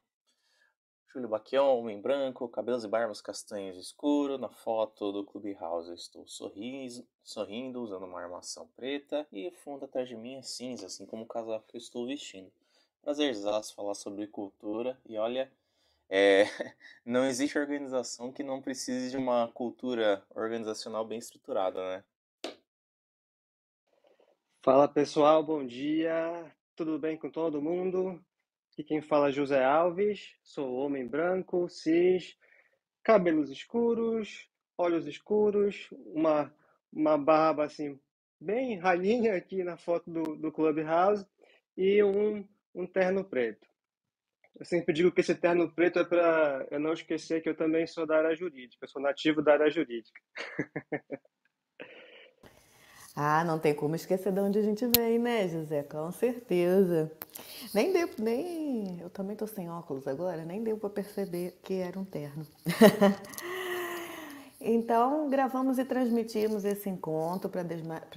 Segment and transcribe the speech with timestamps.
[1.07, 4.37] Júlio Baquião, homem branco, cabelos e barbas castanhos escuro.
[4.37, 10.17] Na foto do Clubhouse estou sorriso, sorrindo, usando uma armação preta e fundo atrás de
[10.17, 12.51] mim é cinza, assim como o casaco que eu estou vestindo.
[13.01, 15.49] Prazerzaço falar sobre cultura e olha,
[16.09, 16.43] é,
[17.05, 22.03] não existe organização que não precise de uma cultura organizacional bem estruturada, né?
[24.61, 28.21] Fala pessoal, bom dia, tudo bem com todo mundo?
[28.73, 32.35] Aqui quem fala é José Alves, sou homem branco, cis,
[33.03, 36.51] cabelos escuros, olhos escuros, uma,
[36.91, 37.99] uma barba assim,
[38.41, 41.23] bem ralinha aqui na foto do, do Clubhouse
[41.77, 43.67] e um, um terno preto.
[44.55, 47.85] Eu sempre digo que esse terno preto é para eu não esquecer que eu também
[47.85, 50.19] sou da área jurídica, sou nativo da área jurídica.
[53.15, 55.83] Ah, não tem como esquecer de onde a gente vem, né, José?
[55.83, 57.11] Com certeza.
[57.71, 58.99] Nem deu, nem.
[58.99, 62.43] Eu também tô sem óculos agora, nem deu para perceber que era um terno.
[64.59, 67.63] então, gravamos e transmitimos esse encontro para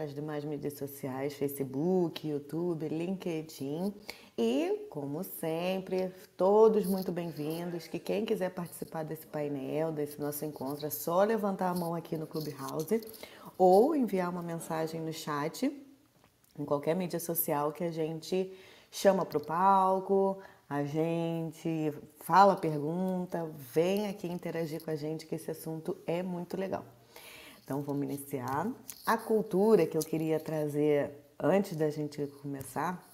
[0.03, 3.93] as demais mídias sociais: Facebook, YouTube, LinkedIn.
[4.39, 7.87] E, como sempre, todos muito bem-vindos.
[7.87, 12.17] Que quem quiser participar desse painel, desse nosso encontro, é só levantar a mão aqui
[12.17, 13.01] no Clubhouse
[13.59, 15.71] ou enviar uma mensagem no chat,
[16.59, 18.53] em qualquer mídia social que a gente
[18.91, 25.35] chama para o palco, a gente fala pergunta, vem aqui interagir com a gente, que
[25.35, 26.85] esse assunto é muito legal.
[27.65, 28.67] Então vamos iniciar.
[29.05, 33.05] A cultura que eu queria trazer antes da gente começar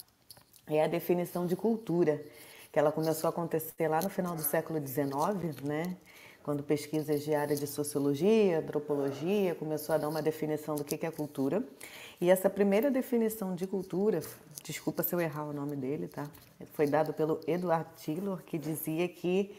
[0.66, 2.24] é a definição de cultura,
[2.70, 5.96] que ela começou a acontecer lá no final do século XIX, né?
[6.42, 11.10] Quando pesquisas de área de sociologia, antropologia, começou a dar uma definição do que é
[11.10, 11.62] cultura.
[12.20, 14.20] E essa primeira definição de cultura,
[14.62, 16.28] desculpa se eu errar o nome dele, tá?
[16.72, 19.54] Foi dado pelo Edward Taylor, que dizia que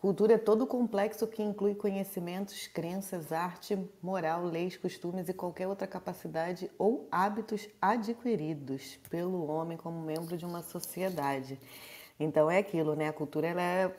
[0.00, 5.66] cultura é todo o complexo que inclui conhecimentos, crenças, arte, moral, leis, costumes e qualquer
[5.66, 11.58] outra capacidade ou hábitos adquiridos pelo homem como membro de uma sociedade.
[12.18, 13.08] Então é aquilo, né?
[13.08, 13.96] A cultura ela é,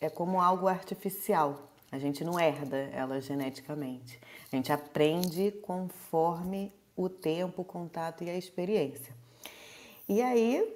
[0.00, 4.18] é como algo artificial, a gente não herda ela geneticamente.
[4.50, 9.14] A gente aprende conforme o tempo, o contato e a experiência.
[10.08, 10.74] E aí,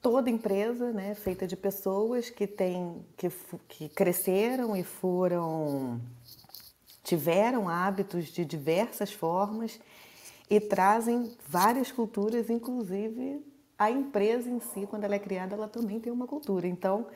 [0.00, 3.30] toda empresa, né, feita de pessoas que têm que,
[3.68, 6.00] que cresceram e foram
[7.04, 9.80] tiveram hábitos de diversas formas
[10.50, 13.42] e trazem várias culturas, inclusive
[13.78, 16.66] a empresa em si, quando ela é criada, ela também tem uma cultura.
[16.66, 17.06] Então,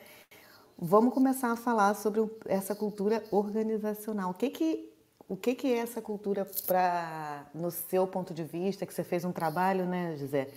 [0.85, 4.31] Vamos começar a falar sobre essa cultura organizacional.
[4.31, 4.91] O que que,
[5.29, 9.23] o que, que é essa cultura para, no seu ponto de vista, que você fez
[9.23, 10.49] um trabalho, né, José,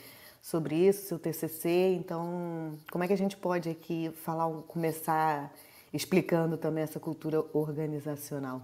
[0.42, 1.94] sobre isso, seu TCC.
[1.94, 5.54] Então, como é que a gente pode aqui falar, começar
[5.94, 8.62] explicando também essa cultura organizacional?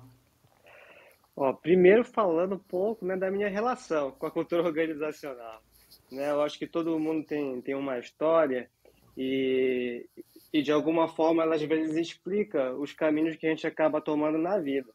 [1.37, 5.63] Ó, primeiro falando um pouco, né, da minha relação com a cultura organizacional.
[6.11, 6.29] Né?
[6.29, 8.69] Eu acho que todo mundo tem, tem uma história
[9.17, 10.09] e,
[10.53, 14.39] e, de alguma forma, ela às vezes explica os caminhos que a gente acaba tomando
[14.39, 14.93] na vida.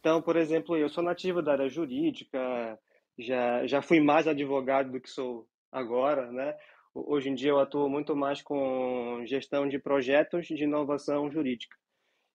[0.00, 2.78] Então, por exemplo, eu sou nativo da área jurídica,
[3.18, 6.56] já, já fui mais advogado do que sou agora, né?
[6.94, 11.76] Hoje em dia eu atuo muito mais com gestão de projetos de inovação jurídica.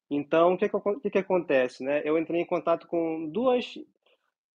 [0.09, 0.69] Então, o que,
[1.01, 1.83] que, que acontece?
[1.83, 2.01] Né?
[2.05, 3.77] Eu entrei em contato com duas,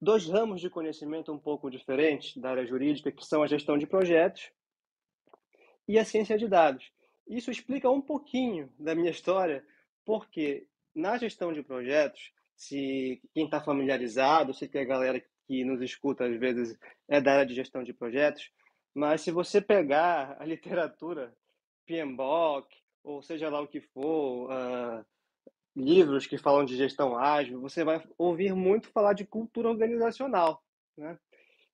[0.00, 3.86] dois ramos de conhecimento um pouco diferentes da área jurídica, que são a gestão de
[3.86, 4.50] projetos
[5.86, 6.92] e a ciência de dados.
[7.28, 9.64] Isso explica um pouquinho da minha história,
[10.04, 15.80] porque na gestão de projetos, se quem está familiarizado, sei que a galera que nos
[15.80, 18.50] escuta às vezes é da área de gestão de projetos,
[18.94, 21.34] mas se você pegar a literatura
[21.86, 25.04] PMBOK, ou seja lá o que for, uh,
[25.76, 30.62] livros que falam de gestão ágil, você vai ouvir muito falar de cultura organizacional,
[30.96, 31.18] né?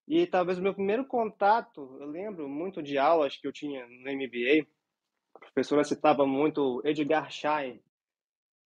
[0.07, 4.13] E talvez o meu primeiro contato, eu lembro muito de aulas que eu tinha no
[4.13, 4.67] MBA,
[5.35, 7.81] a professora citava muito Edgar Schein,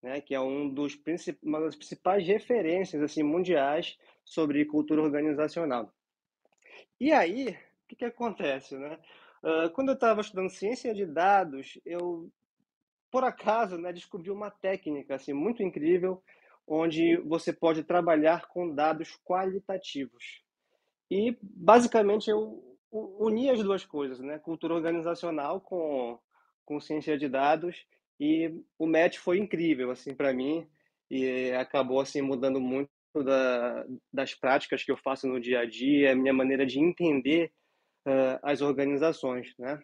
[0.03, 0.99] né, que é um dos
[1.43, 5.93] uma das principais referências assim mundiais sobre cultura organizacional.
[7.00, 8.99] E aí, o que, que acontece, né?
[9.43, 12.31] Uh, quando eu estava estudando ciência de dados, eu
[13.11, 16.23] por acaso, né, descobri uma técnica assim muito incrível
[16.67, 20.43] onde você pode trabalhar com dados qualitativos.
[21.11, 26.19] E basicamente eu uni as duas coisas, né, cultura organizacional com
[26.69, 27.87] com ciência de dados
[28.20, 30.69] e o match foi incrível assim para mim
[31.11, 32.91] e acabou assim mudando muito
[33.25, 37.50] da, das práticas que eu faço no dia a dia, a minha maneira de entender
[38.06, 39.81] uh, as organizações, né?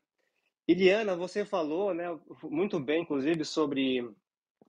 [0.69, 2.07] Iliana, você falou, né,
[2.43, 4.07] muito bem, inclusive, sobre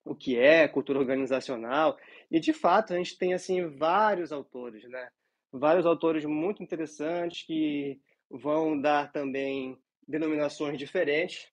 [0.05, 1.97] o que é cultura organizacional,
[2.31, 5.09] e de fato a gente tem assim vários autores, né?
[5.51, 9.77] Vários autores muito interessantes que vão dar também
[10.07, 11.49] denominações diferentes.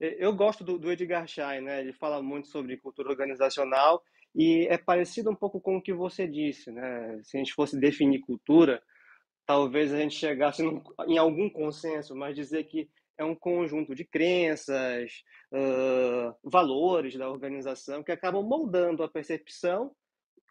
[0.00, 1.80] Eu gosto do, do Edgar Schein, né?
[1.80, 4.02] Ele fala muito sobre cultura organizacional
[4.34, 7.20] e é parecido um pouco com o que você disse, né?
[7.22, 8.80] Se a gente fosse definir cultura,
[9.44, 14.04] talvez a gente chegasse num, em algum consenso, mas dizer que é um conjunto de
[14.04, 19.90] crenças, uh, valores da organização que acabam moldando a percepção,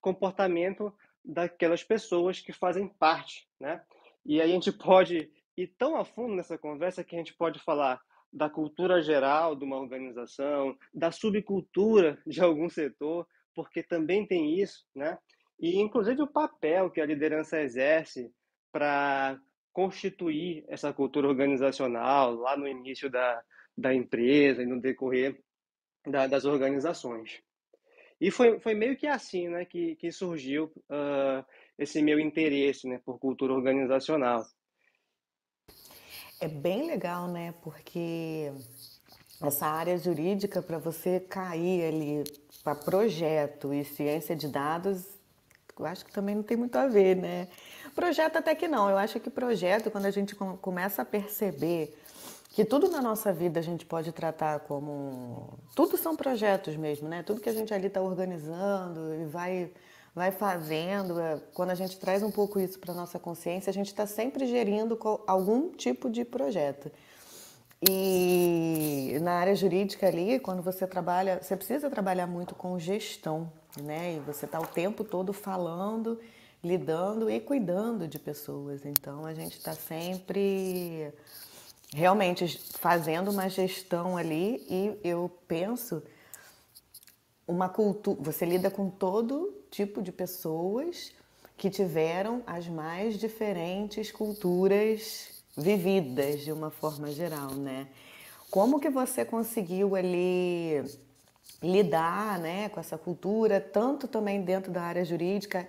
[0.01, 0.93] comportamento
[1.23, 3.81] daquelas pessoas que fazem parte, né?
[4.25, 7.59] E aí a gente pode ir tão a fundo nessa conversa que a gente pode
[7.59, 8.01] falar
[8.31, 14.85] da cultura geral de uma organização, da subcultura de algum setor, porque também tem isso,
[14.95, 15.17] né?
[15.59, 18.31] E inclusive o papel que a liderança exerce
[18.71, 19.39] para
[19.73, 23.43] constituir essa cultura organizacional lá no início da,
[23.77, 25.39] da empresa e no decorrer
[26.05, 27.41] da, das organizações.
[28.19, 31.45] E foi, foi meio que assim né, que, que surgiu uh,
[31.77, 34.43] esse meu interesse né, por cultura organizacional.
[36.39, 37.53] É bem legal, né?
[37.61, 38.51] Porque
[39.41, 42.23] essa área jurídica, para você cair ali
[42.63, 45.05] para projeto e ciência de dados,
[45.79, 47.47] eu acho que também não tem muito a ver, né?
[47.95, 48.89] Projeto até que não.
[48.89, 51.97] Eu acho que projeto, quando a gente começa a perceber
[52.49, 55.59] que tudo na nossa vida a gente pode tratar como.
[55.75, 57.21] Tudo são projetos mesmo, né?
[57.21, 59.71] Tudo que a gente ali está organizando e vai,
[60.17, 61.19] vai fazendo.
[61.19, 64.47] É, quando a gente traz um pouco isso para nossa consciência, a gente está sempre
[64.47, 66.91] gerindo algum tipo de projeto.
[67.87, 74.15] E na área jurídica ali, quando você trabalha, você precisa trabalhar muito com gestão, né?
[74.15, 76.19] E você está o tempo todo falando
[76.63, 78.83] lidando e cuidando de pessoas.
[78.83, 81.13] Então a gente está sempre
[81.93, 86.01] realmente fazendo uma gestão ali e eu penso
[87.47, 88.19] uma cultura.
[88.21, 91.13] Você lida com todo tipo de pessoas
[91.55, 97.87] que tiveram as mais diferentes culturas vividas de uma forma geral, né?
[98.51, 100.83] Como que você conseguiu ali
[101.61, 105.67] lidar, né, com essa cultura, tanto também dentro da área jurídica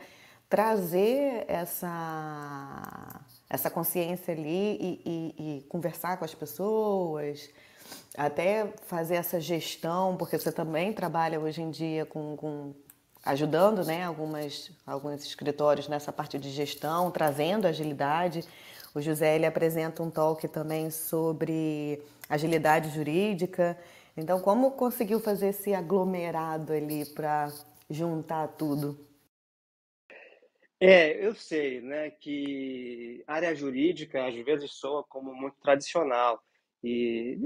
[0.49, 7.51] trazer essa, essa consciência ali e, e, e, conversar com as pessoas,
[8.19, 12.75] até fazer essa gestão, porque você também trabalha hoje em dia com, com
[13.25, 18.45] ajudando né, algumas, alguns escritórios nessa parte de gestão, trazendo agilidade.
[18.93, 23.79] O José ele apresenta um talk também sobre agilidade jurídica.
[24.17, 27.53] Então, como conseguiu fazer esse aglomerado ali para
[27.89, 28.99] juntar tudo?
[30.81, 36.43] É, eu sei, né, que área jurídica às vezes soa como muito tradicional
[36.83, 37.39] e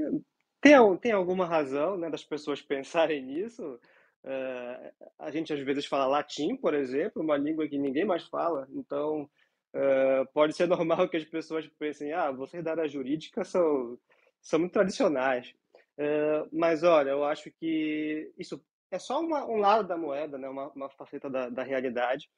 [0.62, 3.78] tem, tem alguma razão, né, das pessoas pensarem nisso,
[4.24, 8.68] Uh, a gente às vezes fala latim, por exemplo, uma língua que ninguém mais fala.
[8.70, 9.28] Então,
[9.74, 13.98] uh, pode ser normal que as pessoas pensem: ah, vocês da área jurídica são,
[14.40, 15.52] são muito tradicionais.
[15.98, 20.48] Uh, mas olha, eu acho que isso é só uma, um lado da moeda, né?
[20.48, 22.30] uma, uma faceta da, da realidade.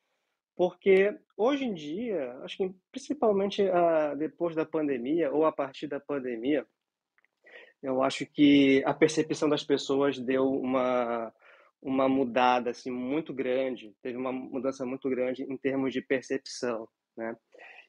[0.56, 6.00] Porque hoje em dia, acho que principalmente uh, depois da pandemia ou a partir da
[6.00, 6.66] pandemia,
[7.84, 11.30] eu acho que a percepção das pessoas deu uma,
[11.82, 16.88] uma mudada assim, muito grande, teve uma mudança muito grande em termos de percepção.
[17.14, 17.36] Né?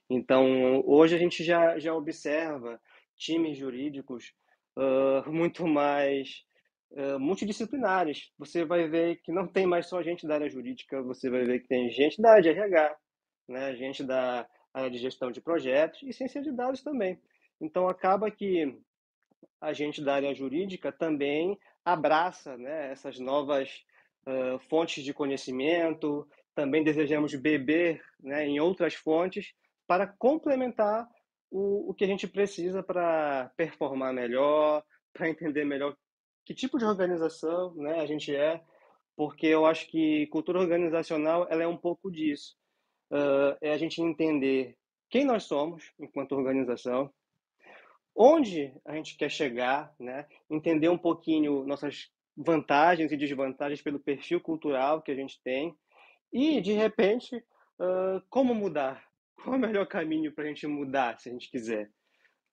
[0.09, 2.79] Então, hoje a gente já, já observa
[3.15, 4.33] times jurídicos
[4.77, 6.43] uh, muito mais
[6.91, 8.33] uh, multidisciplinares.
[8.37, 11.61] Você vai ver que não tem mais só gente da área jurídica, você vai ver
[11.61, 12.97] que tem gente da área de RH,
[13.47, 13.75] né?
[13.77, 17.17] gente da área de gestão de projetos e ciência de dados também.
[17.61, 18.77] Então, acaba que
[19.59, 23.69] a gente da área jurídica também abraça né, essas novas
[24.27, 29.53] uh, fontes de conhecimento, também desejamos beber né, em outras fontes
[29.87, 31.07] para complementar
[31.51, 34.83] o, o que a gente precisa para performar melhor,
[35.13, 35.95] para entender melhor
[36.45, 38.61] que tipo de organização né, a gente é,
[39.15, 42.55] porque eu acho que cultura organizacional ela é um pouco disso.
[43.11, 44.77] Uh, é a gente entender
[45.09, 47.11] quem nós somos enquanto organização,
[48.15, 50.25] onde a gente quer chegar, né?
[50.49, 55.75] entender um pouquinho nossas vantagens e desvantagens pelo perfil cultural que a gente tem
[56.31, 57.35] e, de repente,
[57.79, 59.03] uh, como mudar?
[59.35, 61.89] Qual é o melhor caminho para a gente mudar, se a gente quiser?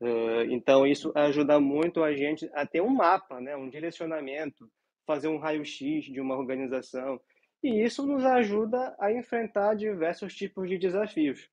[0.01, 3.57] Uh, então, isso ajuda muito a gente a ter um mapa, né?
[3.57, 4.69] um direcionamento,
[5.07, 7.21] fazer um raio-x de uma organização.
[7.63, 11.49] E isso nos ajuda a enfrentar diversos tipos de desafios.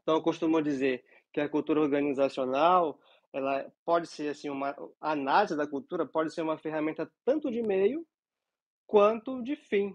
[0.00, 2.98] Então, eu costumo dizer que a cultura organizacional
[3.34, 7.60] ela pode ser assim uma a análise da cultura pode ser uma ferramenta tanto de
[7.60, 8.06] meio
[8.86, 9.92] quanto de fim,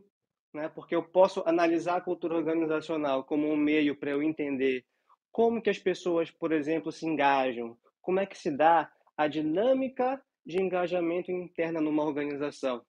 [0.54, 0.68] né?
[0.68, 4.86] Porque eu posso analisar a cultura organizacional como um meio para eu entender
[5.32, 10.22] como que as pessoas, por exemplo, se engajam, como é que se dá a dinâmica
[10.46, 12.84] de engajamento interna numa organização.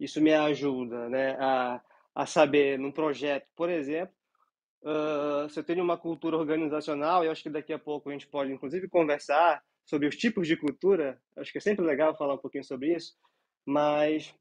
[0.00, 1.82] Isso me ajuda, né, a,
[2.14, 4.14] a saber num projeto, por exemplo,
[4.82, 8.26] uh, se eu tenho uma cultura organizacional, eu acho que daqui a pouco a gente
[8.26, 11.20] pode inclusive conversar sobre os tipos de cultura.
[11.36, 13.14] Acho que é sempre legal falar um pouquinho sobre isso,
[13.66, 14.34] mas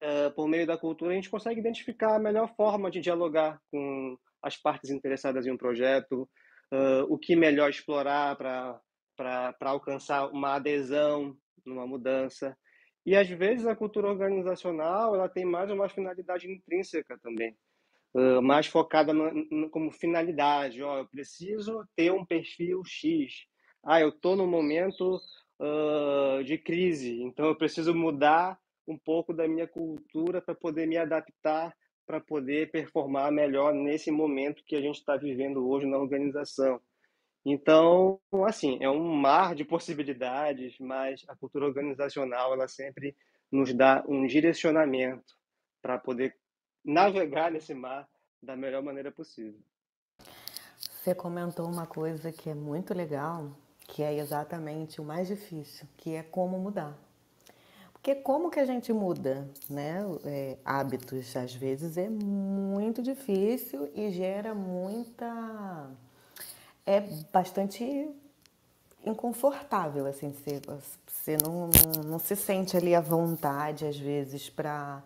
[0.00, 4.18] é, por meio da cultura a gente consegue identificar a melhor forma de dialogar com
[4.42, 6.28] as partes interessadas em um projeto,
[6.72, 12.56] uh, o que melhor explorar para alcançar uma adesão numa mudança.
[13.04, 17.56] E às vezes a cultura organizacional ela tem mais uma finalidade intrínseca também,
[18.14, 20.82] uh, mais focada no, no, como finalidade.
[20.82, 23.46] Ó, eu preciso ter um perfil X,
[23.82, 25.20] ah, eu estou num momento
[25.58, 30.96] uh, de crise, então eu preciso mudar um pouco da minha cultura para poder me
[30.96, 31.74] adaptar,
[32.06, 36.80] para poder performar melhor nesse momento que a gente está vivendo hoje na organização.
[37.44, 43.16] Então, assim, é um mar de possibilidades, mas a cultura organizacional ela sempre
[43.50, 45.34] nos dá um direcionamento
[45.80, 46.36] para poder
[46.84, 48.06] navegar nesse mar
[48.42, 49.60] da melhor maneira possível.
[50.78, 53.56] Você comentou uma coisa que é muito legal,
[54.00, 56.96] que é exatamente o mais difícil, que é como mudar.
[57.92, 60.00] Porque como que a gente muda, né?
[60.24, 65.90] É, hábitos, às vezes, é muito difícil e gera muita...
[66.86, 68.08] É bastante
[69.04, 70.62] inconfortável, assim, você,
[71.06, 75.02] você não, não, não se sente ali à vontade, às vezes, para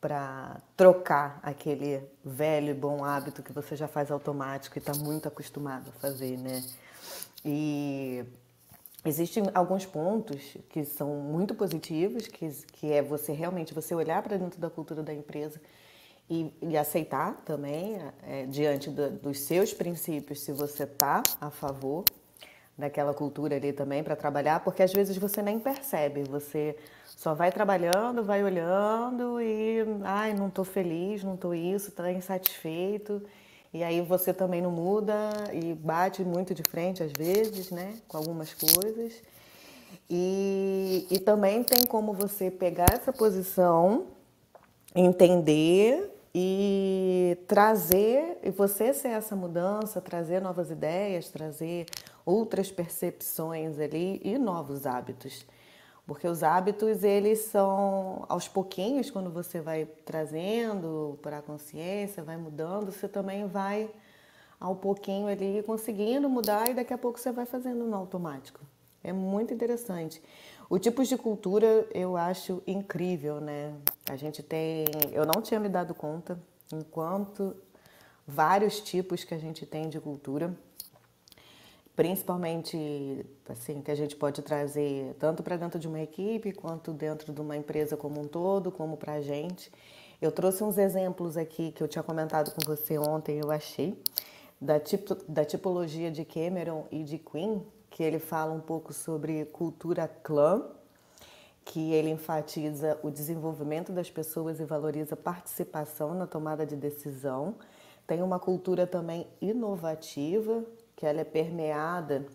[0.00, 5.26] para trocar aquele velho e bom hábito que você já faz automático e está muito
[5.26, 6.62] acostumado a fazer, né?
[7.48, 8.24] E
[9.04, 14.36] existem alguns pontos que são muito positivos, que, que é você realmente você olhar para
[14.36, 15.60] dentro da cultura da empresa
[16.28, 22.04] e, e aceitar também, é, diante do, dos seus princípios, se você está a favor
[22.76, 26.76] daquela cultura ali também para trabalhar, porque às vezes você nem percebe, você
[27.06, 33.22] só vai trabalhando, vai olhando e, ai, não estou feliz, não estou isso, está insatisfeito.
[33.76, 38.16] E aí você também não muda e bate muito de frente às vezes, né, com
[38.16, 39.12] algumas coisas.
[40.08, 44.06] E, e também tem como você pegar essa posição,
[44.94, 51.84] entender e trazer, e você ser essa mudança, trazer novas ideias, trazer
[52.24, 55.44] outras percepções ali e novos hábitos.
[56.06, 62.36] Porque os hábitos, eles são aos pouquinhos, quando você vai trazendo para a consciência, vai
[62.36, 63.90] mudando, você também vai
[64.60, 68.60] ao pouquinho ali conseguindo mudar e daqui a pouco você vai fazendo no automático.
[69.02, 70.22] É muito interessante.
[70.68, 73.74] O tipo de cultura eu acho incrível, né?
[74.08, 74.84] A gente tem.
[75.12, 76.38] Eu não tinha me dado conta
[76.72, 77.56] enquanto
[78.26, 80.52] vários tipos que a gente tem de cultura,
[81.96, 87.32] principalmente assim que a gente pode trazer tanto para dentro de uma equipe quanto dentro
[87.32, 89.72] de uma empresa como um todo, como para a gente.
[90.20, 93.98] Eu trouxe uns exemplos aqui que eu tinha comentado com você ontem, eu achei,
[94.60, 99.46] da, tipo, da tipologia de Cameron e de Queen, que ele fala um pouco sobre
[99.46, 100.66] cultura clã,
[101.64, 107.54] que ele enfatiza o desenvolvimento das pessoas e valoriza participação na tomada de decisão.
[108.06, 110.62] Tem uma cultura também inovativa,
[110.96, 112.26] que ela é permeada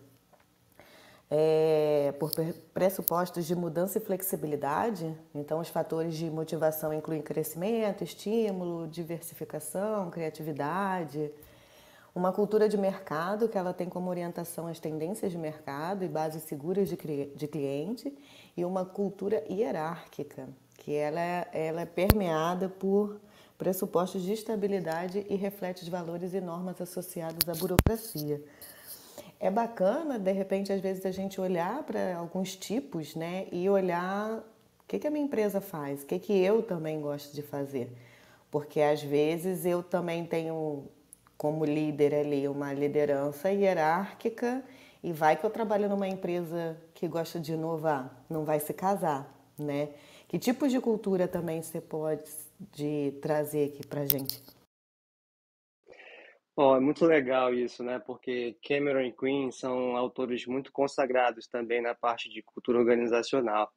[1.30, 2.30] é, por
[2.72, 5.14] pressupostos de mudança e flexibilidade.
[5.34, 11.30] Então, os fatores de motivação incluem crescimento, estímulo, diversificação, criatividade
[12.14, 16.42] uma cultura de mercado que ela tem como orientação as tendências de mercado e bases
[16.42, 16.96] seguras de,
[17.34, 18.12] de cliente
[18.56, 23.20] e uma cultura hierárquica que ela é, ela é permeada por
[23.58, 28.42] pressupostos de estabilidade e reflete os valores e normas associados à burocracia.
[29.38, 34.38] É bacana, de repente, às vezes, a gente olhar para alguns tipos né, e olhar
[34.38, 34.42] o
[34.86, 37.92] que, que a minha empresa faz, o que, que eu também gosto de fazer.
[38.50, 40.84] Porque às vezes eu também tenho
[41.36, 44.62] como líder ali, uma liderança hierárquica
[45.02, 49.28] e vai que eu trabalho numa empresa que gosta de inovar, não vai se casar,
[49.58, 49.88] né?
[50.28, 52.30] Que tipos de cultura também você pode
[52.72, 54.42] de trazer aqui para gente?
[56.54, 57.98] Bom, é muito legal isso, né?
[57.98, 63.72] Porque Cameron e Queen são autores muito consagrados também na parte de cultura organizacional.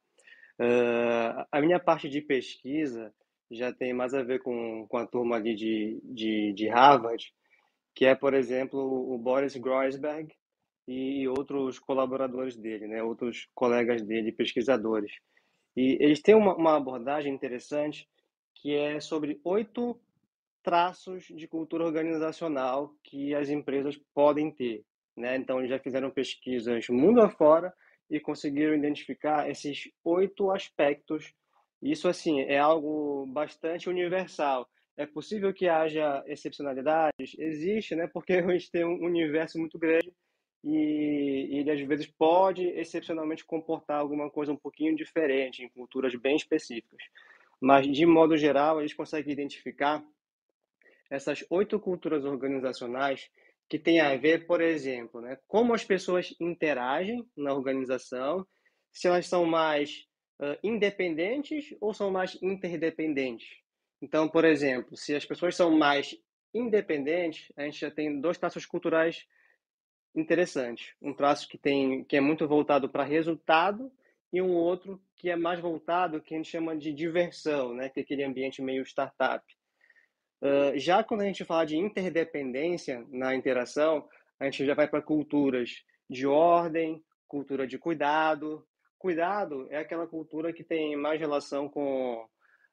[0.59, 3.13] Uh, a minha parte de pesquisa
[3.49, 7.33] já tem mais a ver com, com a turma ali de, de, de Harvard,
[7.93, 10.33] que é, por exemplo, o Boris Groisberg
[10.87, 15.11] e outros colaboradores dele, né, outros colegas dele, pesquisadores.
[15.75, 18.07] E eles têm uma, uma abordagem interessante
[18.65, 19.95] que é sobre oito
[20.63, 24.83] traços de cultura organizacional que as empresas podem ter.
[25.15, 25.35] Né?
[25.35, 27.71] Então, eles já fizeram pesquisas mundo afora
[28.09, 31.31] e conseguiram identificar esses oito aspectos.
[31.79, 34.67] Isso, assim, é algo bastante universal.
[34.97, 37.35] É possível que haja excepcionalidades?
[37.37, 38.07] Existe, né?
[38.11, 40.11] Porque a gente tem um universo muito grande
[40.63, 46.35] e ele às vezes pode excepcionalmente comportar alguma coisa um pouquinho diferente em culturas bem
[46.35, 47.03] específicas.
[47.65, 50.05] Mas de modo geral, eles conseguem identificar
[51.09, 53.27] essas oito culturas organizacionais
[53.67, 58.45] que têm a ver, por exemplo, né, como as pessoas interagem na organização,
[58.91, 60.05] se elas são mais
[60.39, 63.57] uh, independentes ou são mais interdependentes.
[63.99, 66.15] Então, por exemplo, se as pessoas são mais
[66.53, 69.25] independentes, a gente já tem dois traços culturais
[70.15, 70.93] interessantes.
[71.01, 73.91] Um traço que tem que é muito voltado para resultado
[74.31, 77.89] e um outro que é mais voltado que a gente chama de diversão, né?
[77.89, 79.43] Que é aquele ambiente meio startup.
[80.41, 84.07] Uh, já quando a gente fala de interdependência na interação,
[84.39, 88.65] a gente já vai para culturas de ordem, cultura de cuidado.
[88.97, 92.23] Cuidado é aquela cultura que tem mais relação com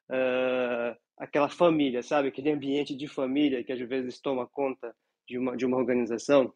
[0.09, 2.27] uh, aquela família, sabe?
[2.27, 4.95] Aquele ambiente de família que às vezes toma conta
[5.27, 6.53] de uma, de uma organização.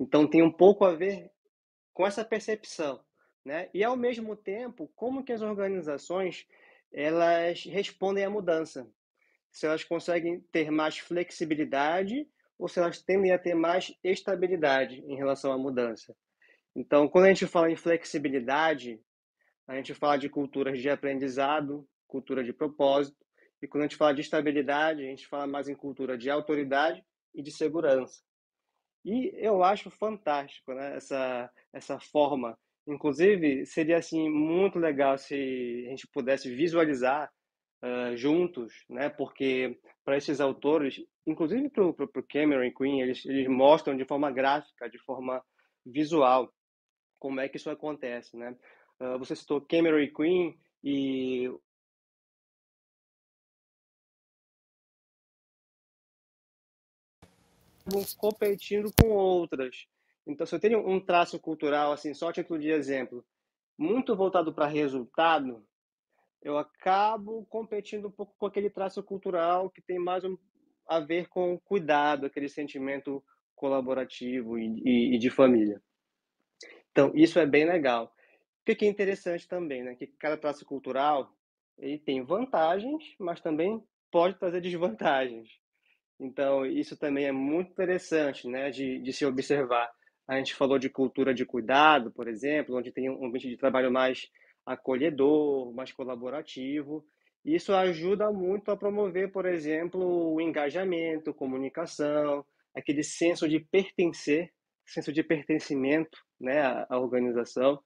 [0.00, 1.30] Então tem um pouco a ver
[1.92, 3.00] com essa percepção,
[3.44, 3.68] né?
[3.72, 6.46] E ao mesmo tempo, como que as organizações
[6.92, 8.86] elas respondem à mudança?
[9.50, 15.16] Se elas conseguem ter mais flexibilidade ou se elas tendem a ter mais estabilidade em
[15.16, 16.14] relação à mudança.
[16.74, 19.00] Então, quando a gente fala em flexibilidade,
[19.66, 23.24] a gente fala de culturas de aprendizado, cultura de propósito,
[23.60, 27.04] e quando a gente fala de estabilidade, a gente fala mais em cultura de autoridade
[27.34, 28.22] e de segurança.
[29.04, 32.58] E eu acho fantástico né, essa, essa forma.
[32.88, 37.30] Inclusive, seria assim muito legal se a gente pudesse visualizar
[37.84, 43.46] uh, juntos, né, porque para esses autores, inclusive para o Cameron e Queen, eles, eles
[43.46, 45.44] mostram de forma gráfica, de forma
[45.84, 46.50] visual,
[47.18, 48.34] como é que isso acontece.
[48.34, 48.56] Né?
[48.98, 51.50] Uh, você citou Cameron e Queen, e
[58.16, 59.86] competindo com outras.
[60.28, 63.24] Então, se eu tenho um traço cultural, assim, só a título de exemplo,
[63.78, 65.64] muito voltado para resultado,
[66.42, 70.36] eu acabo competindo um pouco com aquele traço cultural que tem mais um,
[70.86, 73.24] a ver com cuidado, aquele sentimento
[73.56, 75.82] colaborativo e, e, e de família.
[76.92, 78.12] Então, isso é bem legal.
[78.60, 79.94] O que é interessante também, né?
[79.94, 81.32] Que cada traço cultural
[81.78, 85.48] ele tem vantagens, mas também pode trazer desvantagens.
[86.20, 89.88] Então, isso também é muito interessante né, de, de se observar.
[90.28, 93.90] A gente falou de cultura de cuidado, por exemplo, onde tem um ambiente de trabalho
[93.90, 94.28] mais
[94.66, 97.02] acolhedor, mais colaborativo.
[97.42, 104.52] Isso ajuda muito a promover, por exemplo, o engajamento, comunicação, aquele senso de pertencer,
[104.84, 106.60] senso de pertencimento né,
[106.90, 107.82] à organização.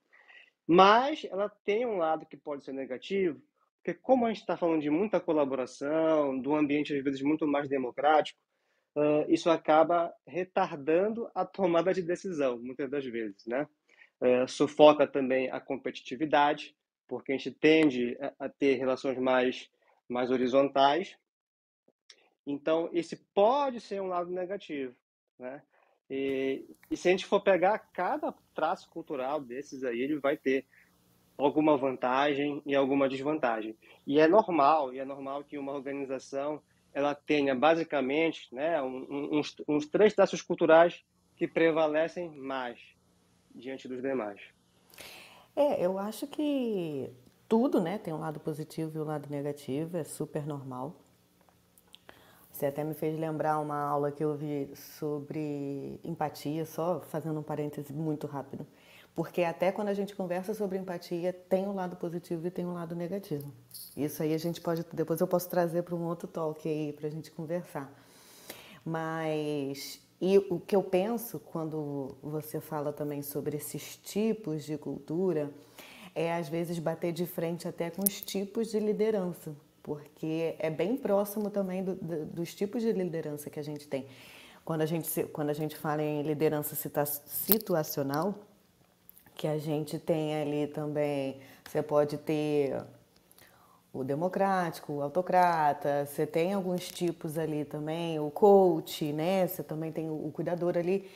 [0.67, 3.41] Mas ela tem um lado que pode ser negativo,
[3.81, 7.47] porque como a gente está falando de muita colaboração, de um ambiente às vezes muito
[7.47, 8.39] mais democrático,
[8.95, 13.67] uh, isso acaba retardando a tomada de decisão, muitas das vezes, né?
[14.21, 16.75] Uh, sufoca também a competitividade,
[17.07, 19.69] porque a gente tende a, ter relações mais,
[20.07, 21.17] mais horizontais.
[22.45, 24.95] Então, esse pode ser um lado negativo,
[25.39, 25.61] né?
[26.09, 30.65] E, e se a gente for pegar cada traço cultural desses aí, ele vai ter
[31.37, 33.75] alguma vantagem e alguma desvantagem.
[34.05, 36.61] E é normal, e é normal que uma organização
[36.93, 41.03] ela tenha basicamente né, uns, uns três traços culturais
[41.35, 42.79] que prevalecem mais
[43.53, 44.39] diante dos demais.
[45.55, 47.09] É, eu acho que
[47.47, 50.95] tudo né, tem um lado positivo e um lado negativo, é super normal.
[52.51, 57.43] Você até me fez lembrar uma aula que eu vi sobre empatia, só fazendo um
[57.43, 58.65] parêntese muito rápido.
[59.15, 62.73] Porque até quando a gente conversa sobre empatia, tem um lado positivo e tem um
[62.73, 63.53] lado negativo.
[63.95, 67.07] Isso aí a gente pode, depois eu posso trazer para um outro talk aí para
[67.07, 67.93] a gente conversar.
[68.83, 75.51] Mas e o que eu penso quando você fala também sobre esses tipos de cultura
[76.15, 80.95] é às vezes bater de frente até com os tipos de liderança porque é bem
[80.95, 84.07] próximo também do, do, dos tipos de liderança que a gente tem.
[84.63, 86.73] Quando a gente, quando a gente fala em liderança
[87.27, 88.33] situacional,
[89.35, 92.83] que a gente tem ali também, você pode ter
[93.91, 99.47] o democrático, o autocrata, você tem alguns tipos ali também, o coach, né?
[99.47, 101.09] Você também tem o cuidador ali.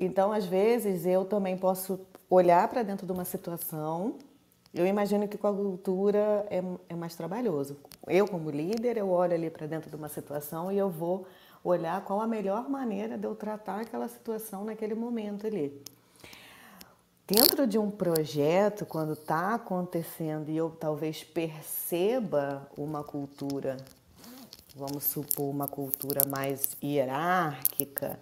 [0.00, 4.16] Então, às vezes, eu também posso olhar para dentro de uma situação
[4.74, 7.76] eu imagino que com a cultura é, é mais trabalhoso.
[8.06, 11.26] Eu, como líder, eu olho ali para dentro de uma situação e eu vou
[11.64, 15.82] olhar qual a melhor maneira de eu tratar aquela situação naquele momento ali.
[17.30, 23.76] Dentro de um projeto, quando está acontecendo e eu talvez perceba uma cultura,
[24.74, 28.18] vamos supor, uma cultura mais hierárquica,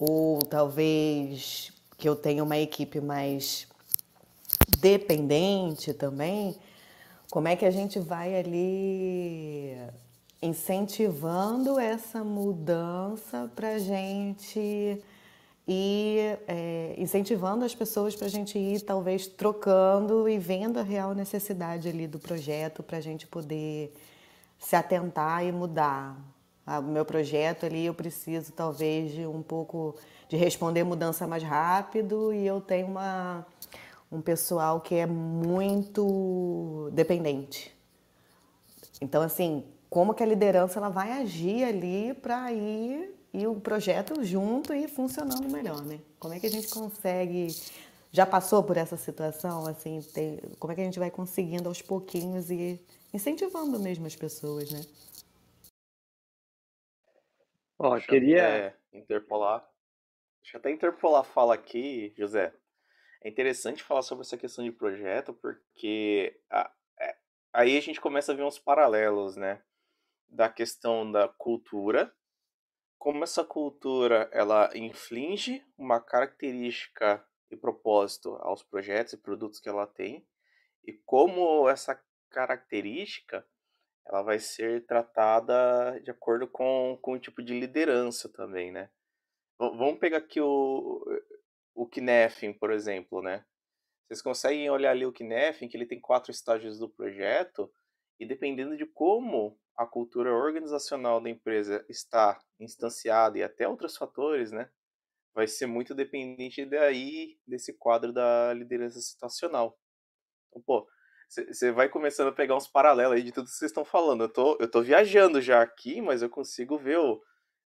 [0.00, 3.68] ou talvez que eu tenha uma equipe mais
[4.80, 6.56] dependente também,
[7.30, 9.76] como é que a gente vai ali
[10.42, 15.00] incentivando essa mudança para a gente
[15.66, 21.14] ir é, incentivando as pessoas para a gente ir talvez trocando e vendo a real
[21.14, 23.92] necessidade ali do projeto para a gente poder
[24.58, 26.16] se atentar e mudar.
[26.66, 29.96] Ah, o meu projeto ali eu preciso talvez de um pouco
[30.28, 33.46] de responder mudança mais rápido e eu tenho uma
[34.12, 37.72] um pessoal que é muito dependente.
[39.00, 44.22] Então, assim, como que a liderança ela vai agir ali para ir e o projeto
[44.24, 46.00] junto e funcionando melhor, né?
[46.18, 47.48] Como é que a gente consegue
[48.12, 51.80] já passou por essa situação, assim, tem, como é que a gente vai conseguindo aos
[51.80, 52.80] pouquinhos e
[53.14, 54.80] incentivando mesmo as pessoas, né?
[57.78, 59.66] Ó, oh, queria interpolar.
[60.42, 62.52] Deixa eu até interpolar a fala aqui, José.
[63.22, 67.16] É interessante falar sobre essa questão de projeto, porque a, é,
[67.52, 69.62] aí a gente começa a ver uns paralelos, né?
[70.28, 72.12] Da questão da cultura,
[73.00, 79.86] como essa cultura ela inflige uma característica e propósito aos projetos e produtos que ela
[79.86, 80.28] tem,
[80.84, 83.44] e como essa característica
[84.06, 88.90] ela vai ser tratada de acordo com, com o tipo de liderança também, né?
[89.58, 91.02] Vamos pegar aqui o,
[91.74, 93.46] o Knefin, por exemplo, né?
[94.06, 97.72] Vocês conseguem olhar ali o Knefin, que ele tem quatro estágios do projeto,
[98.20, 104.52] e dependendo de como a cultura organizacional da empresa está instanciada e até outros fatores,
[104.52, 104.70] né?
[105.34, 109.78] Vai ser muito dependente daí desse quadro da liderança situacional.
[110.48, 110.86] Então, pô,
[111.28, 114.24] você vai começando a pegar uns paralelos aí de tudo que vocês estão falando.
[114.24, 117.00] Eu tô, eu tô viajando já aqui, mas eu consigo ver,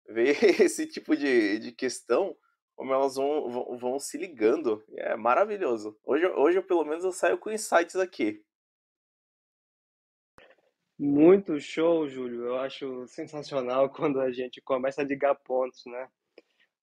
[0.06, 2.36] ver esse tipo de, de questão
[2.76, 4.84] como elas vão, vão, vão, se ligando.
[4.96, 5.98] É maravilhoso.
[6.04, 8.44] Hoje, hoje, pelo menos, eu saio com insights aqui.
[10.98, 12.44] Muito show, Júlio.
[12.46, 16.08] Eu acho sensacional quando a gente começa a ligar pontos, né?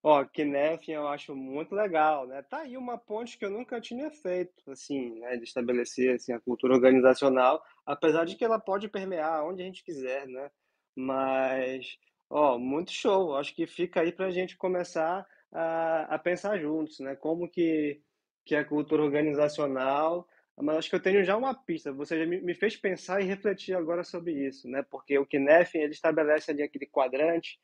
[0.04, 2.42] Ó, Knef eu acho muito legal, né?
[2.44, 5.38] Tá aí uma ponte que eu nunca tinha feito, assim, né?
[5.38, 9.84] De estabelecer assim, a cultura organizacional, apesar de que ela pode permear onde a gente
[9.84, 10.52] quiser, né?
[10.96, 11.98] Mas,
[12.30, 13.36] ó, muito show.
[13.38, 17.16] Acho que fica aí para a gente começar a, a pensar juntos, né?
[17.16, 18.02] Como que,
[18.46, 20.28] que a cultura organizacional
[20.62, 21.92] mas acho que eu tenho já uma pista.
[21.94, 24.84] Você já me fez pensar e refletir agora sobre isso, né?
[24.90, 27.60] Porque o Knef ele estabelece ali aquele quadrante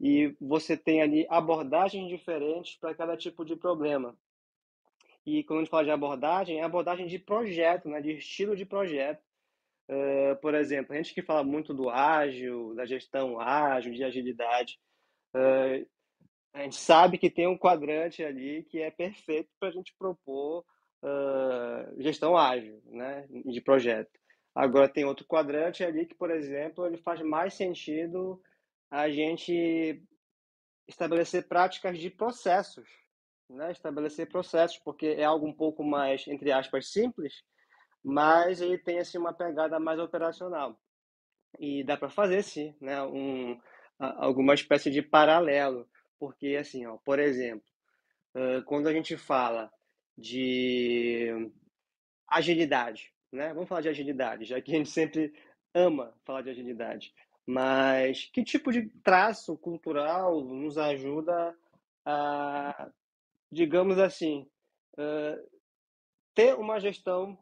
[0.00, 4.16] e você tem ali abordagens diferentes para cada tipo de problema.
[5.26, 8.00] E quando a gente fala de abordagem, é abordagem de projeto, né?
[8.00, 9.22] De estilo de projeto.
[9.88, 14.78] Uh, por exemplo, a gente que fala muito do ágil, da gestão ágil, de agilidade,
[15.34, 15.86] uh,
[16.52, 20.64] a gente sabe que tem um quadrante ali que é perfeito para a gente propor
[21.02, 24.10] uh, gestão ágil, né, de projeto.
[24.54, 28.42] Agora tem outro quadrante ali que, por exemplo, ele faz mais sentido
[28.90, 30.02] a gente
[30.88, 32.88] estabelecer práticas de processos,
[33.48, 37.44] né, estabelecer processos, porque é algo um pouco mais, entre aspas, simples,
[38.02, 40.80] mas ele tem assim uma pegada mais operacional.
[41.58, 43.60] E dá para fazer sim, né, um,
[43.98, 47.66] alguma espécie de paralelo, porque assim, ó, por exemplo,
[48.66, 49.70] quando a gente fala
[50.20, 51.50] de
[52.28, 53.52] agilidade, né?
[53.54, 55.32] Vamos falar de agilidade, já que a gente sempre
[55.74, 57.12] ama falar de agilidade.
[57.46, 61.56] Mas que tipo de traço cultural nos ajuda
[62.04, 62.90] a,
[63.50, 64.48] digamos assim,
[66.34, 67.38] ter uma gestão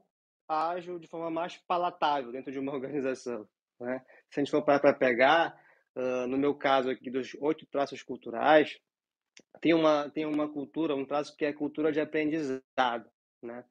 [0.49, 3.47] ágil de forma mais palatável dentro de uma organização?
[3.81, 4.03] Né?
[4.31, 5.61] Se a gente for para pegar,
[6.29, 8.79] no meu caso aqui dos oito traços culturais,
[9.61, 13.11] tem uma, tem uma cultura, um traço que é a cultura de aprendizado,
[13.43, 13.65] né?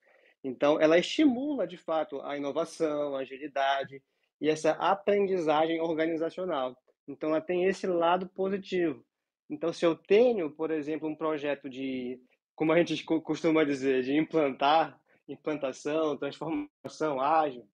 [0.43, 4.01] Então, ela estimula, de fato, a inovação, a agilidade
[4.39, 6.77] e essa aprendizagem organizacional.
[7.07, 9.03] Então, ela tem esse lado positivo.
[9.49, 12.21] Então, se eu tenho, por exemplo, um projeto de,
[12.55, 17.67] como a gente costuma dizer, de implantar, implantação, transformação ágil,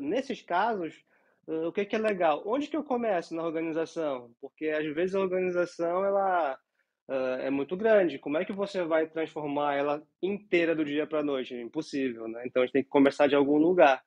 [0.00, 1.04] nesses casos,
[1.46, 2.42] o que, que é legal?
[2.46, 4.30] Onde que eu começo na organização?
[4.40, 6.58] Porque, às vezes, a organização, ela
[7.08, 8.18] uh, é muito grande.
[8.18, 11.54] Como é que você vai transformar ela inteira do dia para a noite?
[11.54, 12.44] É impossível, né?
[12.46, 14.02] Então a gente tem que começar de algum lugar.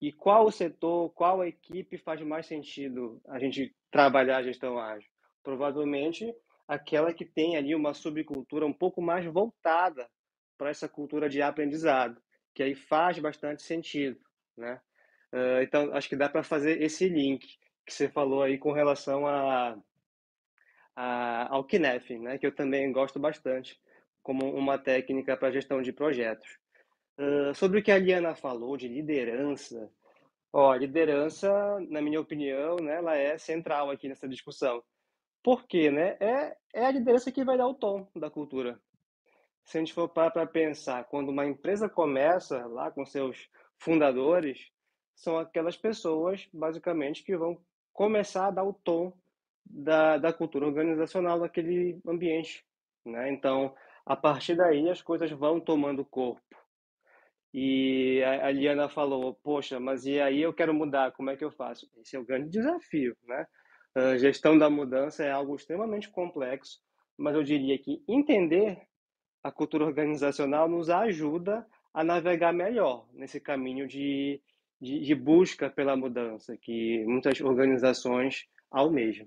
[0.00, 4.78] E qual o setor, qual a equipe faz mais sentido a gente trabalhar a gestão
[4.78, 5.10] ágil?
[5.42, 6.34] Provavelmente
[6.66, 10.08] aquela que tem ali uma subcultura um pouco mais voltada
[10.58, 12.20] para essa cultura de aprendizado,
[12.54, 14.18] que aí faz bastante sentido,
[14.56, 14.80] né?
[15.32, 17.46] Uh, então, acho que dá para fazer esse link
[17.84, 19.76] que você falou aí com relação a,
[20.94, 23.80] a, ao Kinef, né, que eu também gosto bastante
[24.22, 26.58] como uma técnica para gestão de projetos.
[27.18, 29.88] Uh, sobre o que a Liana falou de liderança,
[30.52, 34.82] ó, liderança, na minha opinião, né, ela é central aqui nessa discussão.
[35.42, 35.92] Por quê?
[35.92, 36.16] Né?
[36.18, 38.80] É, é a liderança que vai dar o tom da cultura.
[39.64, 44.72] Se a gente for para pensar, quando uma empresa começa lá com seus fundadores,
[45.16, 47.58] são aquelas pessoas, basicamente, que vão
[47.92, 49.12] começar a dar o tom
[49.64, 52.64] da, da cultura organizacional daquele ambiente.
[53.04, 53.32] Né?
[53.32, 53.74] Então,
[54.04, 56.42] a partir daí, as coisas vão tomando corpo.
[57.52, 61.44] E a, a Liana falou, poxa, mas e aí eu quero mudar, como é que
[61.44, 61.90] eu faço?
[61.96, 63.46] Esse é o grande desafio, né?
[63.94, 66.78] A gestão da mudança é algo extremamente complexo,
[67.16, 68.78] mas eu diria que entender
[69.42, 74.42] a cultura organizacional nos ajuda a navegar melhor nesse caminho de,
[74.80, 79.26] de, de busca pela mudança que muitas organizações almejam.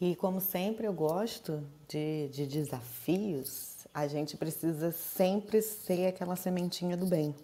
[0.00, 6.96] E como sempre eu gosto de, de desafios, a gente precisa sempre ser aquela sementinha
[6.96, 7.34] do bem.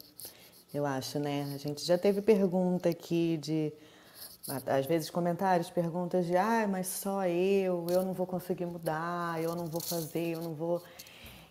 [0.72, 1.50] Eu acho, né?
[1.54, 3.72] A gente já teve pergunta aqui de
[4.66, 9.54] às vezes comentários, perguntas de ah, mas só eu, eu não vou conseguir mudar, eu
[9.54, 10.82] não vou fazer, eu não vou.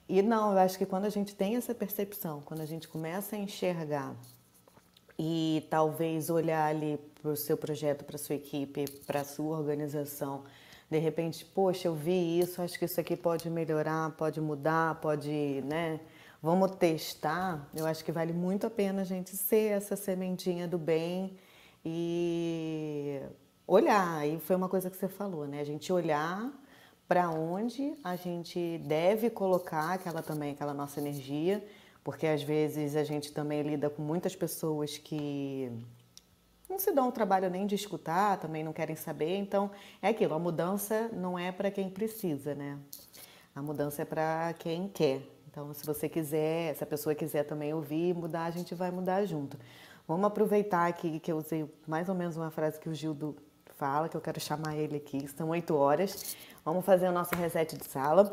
[0.10, 3.36] E não, eu acho que quando a gente tem essa percepção, quando a gente começa
[3.36, 4.14] a enxergar
[5.24, 10.44] e talvez olhar ali para o seu projeto, para sua equipe, para sua organização
[10.92, 15.64] de repente, poxa, eu vi isso, acho que isso aqui pode melhorar, pode mudar, pode,
[15.64, 16.02] né?
[16.44, 17.66] Vamos testar.
[17.74, 21.38] Eu acho que vale muito a pena a gente ser essa sementinha do bem
[21.86, 23.22] e
[23.66, 24.28] olhar.
[24.28, 25.62] E foi uma coisa que você falou, né?
[25.62, 26.52] A gente olhar
[27.08, 31.66] para onde a gente deve colocar aquela também aquela nossa energia,
[32.04, 35.72] porque às vezes a gente também lida com muitas pessoas que
[36.70, 39.36] não se dão o trabalho nem de escutar, também não querem saber.
[39.36, 39.70] Então,
[40.02, 42.80] é aquilo, a mudança não é para quem precisa, né?
[43.54, 45.22] A mudança é para quem quer.
[45.50, 49.26] Então, se você quiser, se a pessoa quiser também ouvir, mudar, a gente vai mudar
[49.26, 49.58] junto.
[50.08, 53.36] Vamos aproveitar aqui que eu usei mais ou menos uma frase que o Gildo
[53.76, 55.28] fala, que eu quero chamar ele aqui.
[55.28, 56.38] São oito horas.
[56.64, 58.32] Vamos fazer o nosso reset de sala.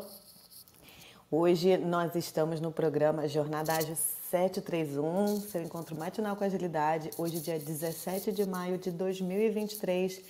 [1.31, 3.95] Hoje nós estamos no programa Jornada Ágil
[4.31, 10.23] 731, seu encontro matinal com agilidade, hoje dia 17 de maio de 2023,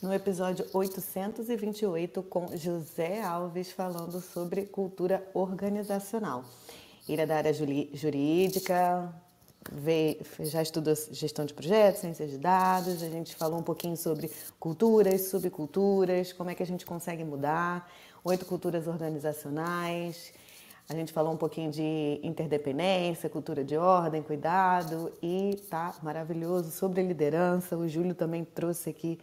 [0.00, 6.44] no episódio 828 com José Alves falando sobre cultura organizacional.
[7.08, 9.12] Ele é da área jurídica,
[10.38, 15.22] já estudou gestão de projetos, ciências de dados, a gente falou um pouquinho sobre culturas,
[15.22, 17.90] subculturas, como é que a gente consegue mudar,
[18.22, 20.32] oito culturas organizacionais,
[20.88, 27.02] a gente falou um pouquinho de interdependência, cultura de ordem, cuidado e tá maravilhoso sobre
[27.02, 27.74] liderança.
[27.76, 29.18] O Júlio também trouxe aqui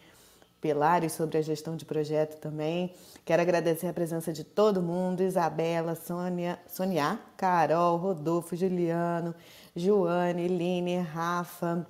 [0.60, 2.94] pilares sobre a gestão de projeto também.
[3.24, 9.36] Quero agradecer a presença de todo mundo: Isabela, Sônia, Sonia, Carol, Rodolfo, Juliano,
[9.76, 11.86] Joane, Line, Rafa.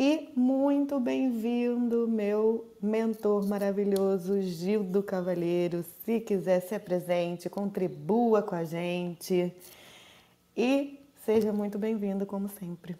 [0.00, 5.84] E muito bem-vindo, meu mentor maravilhoso, Gildo Cavalheiro.
[6.04, 9.52] Se quiser, se apresente, contribua com a gente.
[10.56, 12.94] E seja muito bem-vindo, como sempre.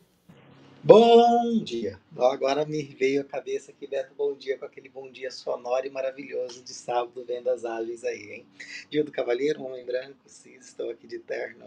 [0.82, 2.00] Bom dia!
[2.16, 5.90] Agora me veio a cabeça aqui, Beto, bom dia, com aquele bom dia sonoro e
[5.90, 8.46] maravilhoso de sábado, vendas ágeis aí, hein?
[8.90, 11.64] Gildo Cavalheiro, homem branco, sim, estou aqui de terno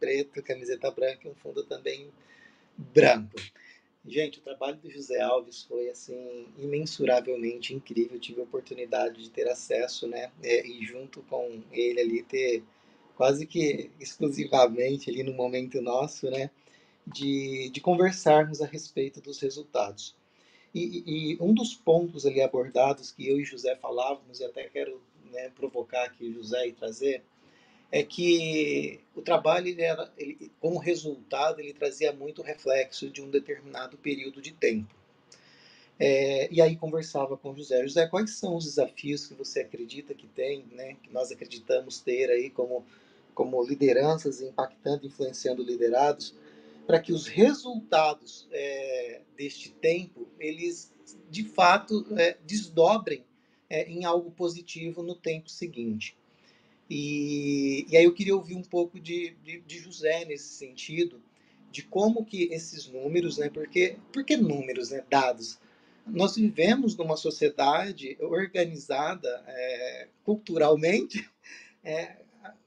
[0.00, 2.08] preto, camiseta branca e um fundo também
[2.76, 3.36] branco.
[4.06, 8.16] Gente, o trabalho do José Alves foi assim imensuravelmente incrível.
[8.16, 12.62] Eu tive a oportunidade de ter acesso, né, é, e junto com ele ali ter
[13.16, 16.50] quase que exclusivamente ali no momento nosso, né,
[17.06, 20.14] de, de conversarmos a respeito dos resultados.
[20.74, 25.00] E, e, um dos pontos ali abordados que eu e José falávamos, e até quero
[25.30, 27.22] né, provocar aqui José e trazer,
[27.94, 33.30] é que o trabalho, ele era, ele, como resultado, ele trazia muito reflexo de um
[33.30, 34.92] determinado período de tempo.
[35.96, 37.84] É, e aí conversava com José.
[37.84, 42.30] José, quais são os desafios que você acredita que tem, né, que nós acreditamos ter
[42.30, 42.84] aí como,
[43.32, 46.34] como lideranças impactando, influenciando liderados,
[46.88, 50.92] para que os resultados é, deste tempo, eles
[51.30, 53.24] de fato é, desdobrem
[53.70, 56.16] é, em algo positivo no tempo seguinte.
[56.88, 61.20] E, e aí eu queria ouvir um pouco de, de, de, José nesse sentido,
[61.70, 63.48] de como que esses números, né?
[63.48, 65.02] Porque, porque números, né?
[65.08, 65.58] Dados.
[66.06, 71.28] Nós vivemos numa sociedade organizada é, culturalmente
[71.82, 72.16] é,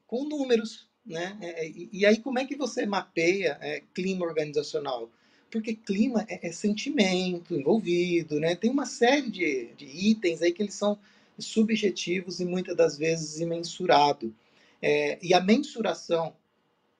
[0.08, 1.38] com números, né?
[1.42, 5.12] É, e, e, aí como é que você mapeia é, clima organizacional?
[5.52, 8.56] Porque clima é, é, sentimento envolvido, né?
[8.56, 10.98] Tem uma série de, de itens aí que eles são
[11.40, 14.36] subjetivos e muitas das vezes imensurado.
[14.82, 16.36] É, e a mensuração,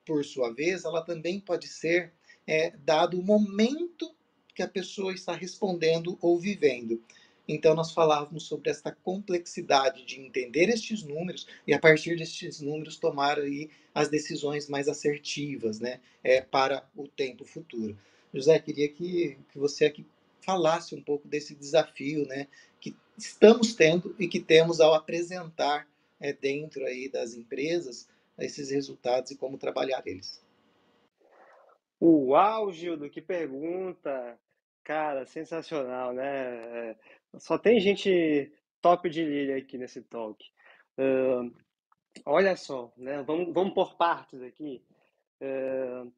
[0.04, 2.12] por sua vez, ela também pode ser
[2.46, 4.14] é, dado o momento
[4.54, 7.02] que a pessoa está respondendo ou vivendo.
[7.46, 12.98] Então, nós falávamos sobre essa complexidade de entender estes números e, a partir destes números,
[12.98, 17.96] tomar aí as decisões mais assertivas né, é, para o tempo futuro.
[18.34, 20.06] José, queria que, que você aqui
[20.42, 22.48] falasse um pouco desse desafio né,
[22.80, 25.86] que estamos tendo e que temos ao apresentar
[26.20, 30.42] é, dentro aí das empresas esses resultados e como trabalhar eles.
[32.00, 34.38] Uau, Gildo, que pergunta!
[34.84, 36.96] Cara, sensacional, né?
[37.36, 38.50] Só tem gente
[38.80, 40.42] top de linha aqui nesse talk.
[40.96, 41.52] Uh,
[42.24, 43.22] olha só, né?
[43.24, 44.82] Vamos, vamos por partes aqui.
[45.42, 46.10] Uh,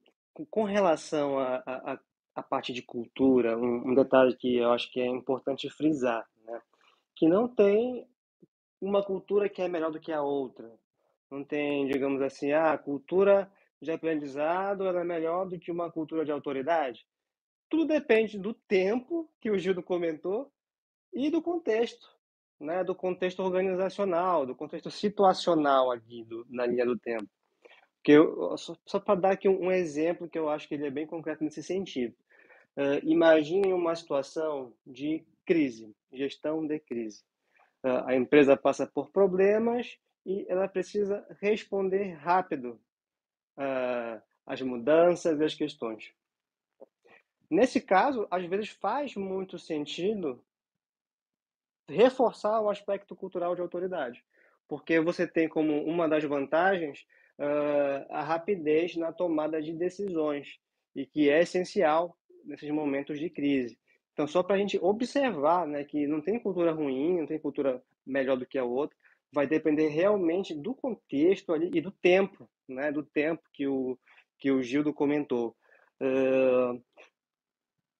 [0.50, 1.98] com relação a, a,
[2.34, 6.26] a, parte de cultura, um, um, detalhe que eu acho que é importante frisar
[7.20, 8.08] que não tem
[8.80, 10.72] uma cultura que é melhor do que a outra.
[11.30, 16.24] Não tem, digamos assim, ah, a cultura de aprendizado é melhor do que uma cultura
[16.24, 17.06] de autoridade.
[17.68, 20.50] Tudo depende do tempo que o Gildo comentou
[21.12, 22.08] e do contexto,
[22.58, 22.82] né?
[22.82, 27.28] do contexto organizacional, do contexto situacional aqui do, na linha do tempo.
[28.02, 30.86] Que eu, só, só para dar aqui um, um, exemplo que eu acho que ele
[30.86, 32.16] é bem concreto nesse sentido.
[32.78, 37.24] Uh, imaginem uma situação de crise, gestão de crise.
[37.82, 42.80] Ah, a empresa passa por problemas e ela precisa responder rápido
[43.56, 46.12] uh, às mudanças e às questões.
[47.48, 50.44] Nesse caso, às vezes faz muito sentido
[51.88, 54.24] reforçar o aspecto cultural de autoridade,
[54.68, 57.06] porque você tem como uma das vantagens
[57.38, 60.60] uh, a rapidez na tomada de decisões
[60.94, 63.78] e que é essencial nesses momentos de crise.
[64.12, 67.82] Então, só para a gente observar né, que não tem cultura ruim, não tem cultura
[68.06, 68.96] melhor do que a outra,
[69.32, 73.98] vai depender realmente do contexto ali e do tempo, né, do tempo que o,
[74.38, 75.56] que o Gildo comentou.
[76.00, 76.82] Uh,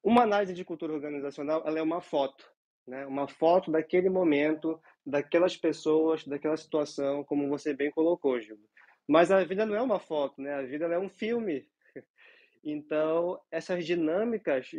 [0.02, 2.50] uma análise de cultura organizacional ela é uma foto,
[2.86, 8.68] né, uma foto daquele momento, daquelas pessoas, daquela situação, como você bem colocou, Gildo.
[9.10, 10.54] Mas a vida não é uma foto, né?
[10.54, 11.66] A vida é um filme
[12.62, 14.70] então, essas dinâmicas,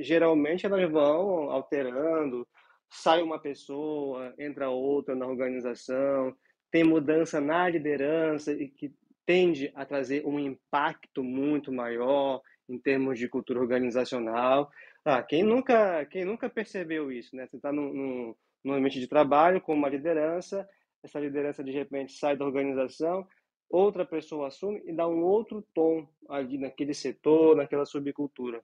[0.00, 2.46] geralmente, elas vão alterando,
[2.88, 6.34] sai uma pessoa, entra outra na organização,
[6.70, 8.92] tem mudança na liderança e que
[9.26, 14.70] tende a trazer um impacto muito maior em termos de cultura organizacional.
[15.04, 17.46] Ah, quem nunca, quem nunca percebeu isso, né?
[17.46, 18.34] Você está num
[18.66, 20.68] ambiente de trabalho com uma liderança,
[21.02, 23.26] essa liderança de repente sai da organização,
[23.68, 28.62] outra pessoa assume e dá um outro tom ali naquele setor, naquela subcultura.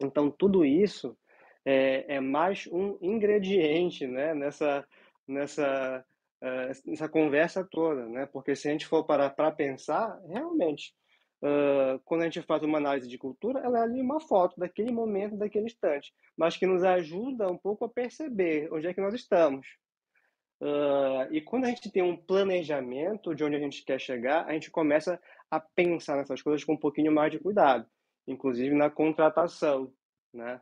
[0.00, 1.16] Então, tudo isso
[1.64, 4.86] é, é mais um ingrediente né, nessa,
[5.26, 6.04] nessa,
[6.42, 8.26] uh, nessa conversa toda, né?
[8.26, 10.94] porque se a gente for parar para pensar, realmente,
[11.42, 14.92] uh, quando a gente faz uma análise de cultura, ela é ali uma foto daquele
[14.92, 19.14] momento, daquele instante, mas que nos ajuda um pouco a perceber onde é que nós
[19.14, 19.66] estamos.
[20.60, 24.52] Uh, e quando a gente tem um planejamento de onde a gente quer chegar, a
[24.52, 27.86] gente começa a pensar nessas coisas com um pouquinho mais de cuidado,
[28.26, 29.92] inclusive na contratação,
[30.32, 30.60] né?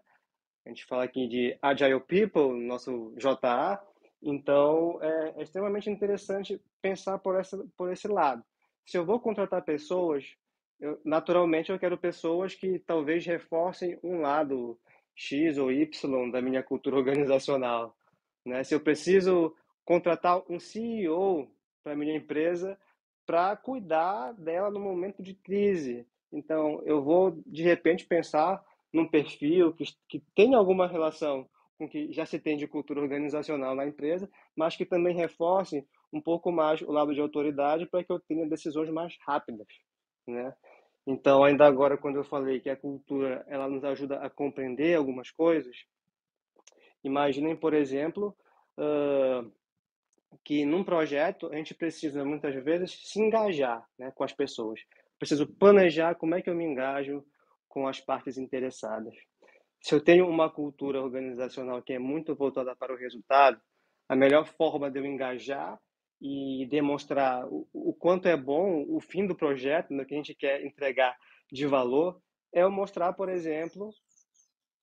[0.67, 3.81] A gente fala aqui de Agile People, nosso JA,
[4.23, 8.43] então é, é extremamente interessante pensar por, essa, por esse lado.
[8.87, 10.35] Se eu vou contratar pessoas,
[10.81, 14.79] eu, naturalmente eu quero pessoas que talvez reforcem um lado
[15.15, 17.95] X ou Y da minha cultura organizacional.
[18.45, 18.65] Né?
[18.65, 21.51] Se eu preciso contratar um CEO
[21.83, 22.79] para minha empresa
[23.27, 26.07] para cuidar dela no momento de crise.
[26.33, 28.63] Então, eu vou de repente pensar
[28.93, 33.75] num perfil que, que tenha alguma relação com que já se tem de cultura organizacional
[33.75, 38.13] na empresa, mas que também reforce um pouco mais o lado de autoridade para que
[38.13, 39.67] eu tenha decisões mais rápidas,
[40.27, 40.55] né?
[41.07, 45.31] Então, ainda agora, quando eu falei que a cultura ela nos ajuda a compreender algumas
[45.31, 45.77] coisas,
[47.03, 48.35] imaginem, por exemplo,
[48.79, 49.53] uh,
[50.45, 54.81] que num projeto a gente precisa muitas vezes se engajar né, com as pessoas.
[55.19, 57.25] Preciso planejar como é que eu me engajo
[57.69, 59.15] com as partes interessadas.
[59.81, 63.61] Se eu tenho uma cultura organizacional que é muito voltada para o resultado,
[64.09, 65.79] a melhor forma de eu engajar
[66.21, 70.35] e demonstrar o, o quanto é bom o fim do projeto, no que a gente
[70.35, 71.17] quer entregar
[71.53, 72.21] de valor,
[72.55, 73.91] é eu mostrar, por exemplo,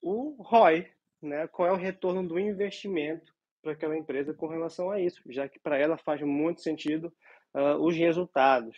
[0.02, 0.88] o ROI,
[1.22, 1.48] né?
[1.48, 5.60] qual é o retorno do investimento para aquela empresa com relação a isso, já que
[5.60, 7.14] para ela faz muito sentido
[7.54, 8.78] uh, os resultados.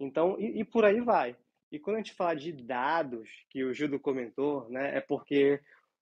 [0.00, 1.36] Então, e, e, por aí vai.
[1.70, 5.54] E quando a gente fala de dados, que o Gildo comentou, né, é porque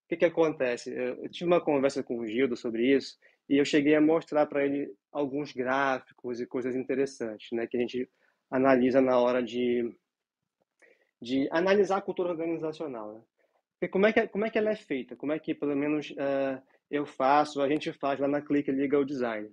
[0.04, 0.94] o que, que acontece?
[0.94, 4.64] Eu tive uma conversa com o Gildo sobre isso e eu cheguei a mostrar para
[4.64, 8.08] ele alguns gráficos e coisas interessantes, né, que a gente
[8.50, 9.92] analisa na hora de,
[11.20, 13.14] de analisar a cultura organizacional.
[13.14, 13.88] Né?
[13.88, 15.16] Como é que como é que ela é feita?
[15.16, 19.04] Como é que pelo menos uh, eu faço, a gente faz lá na Click Legal
[19.04, 19.48] Design.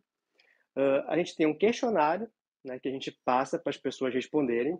[0.75, 2.29] Uh, a gente tem um questionário
[2.63, 4.79] né, que a gente passa para as pessoas responderem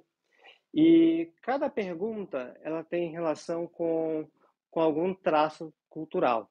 [0.74, 4.28] e cada pergunta ela tem relação com,
[4.72, 6.50] com algum traço cultural.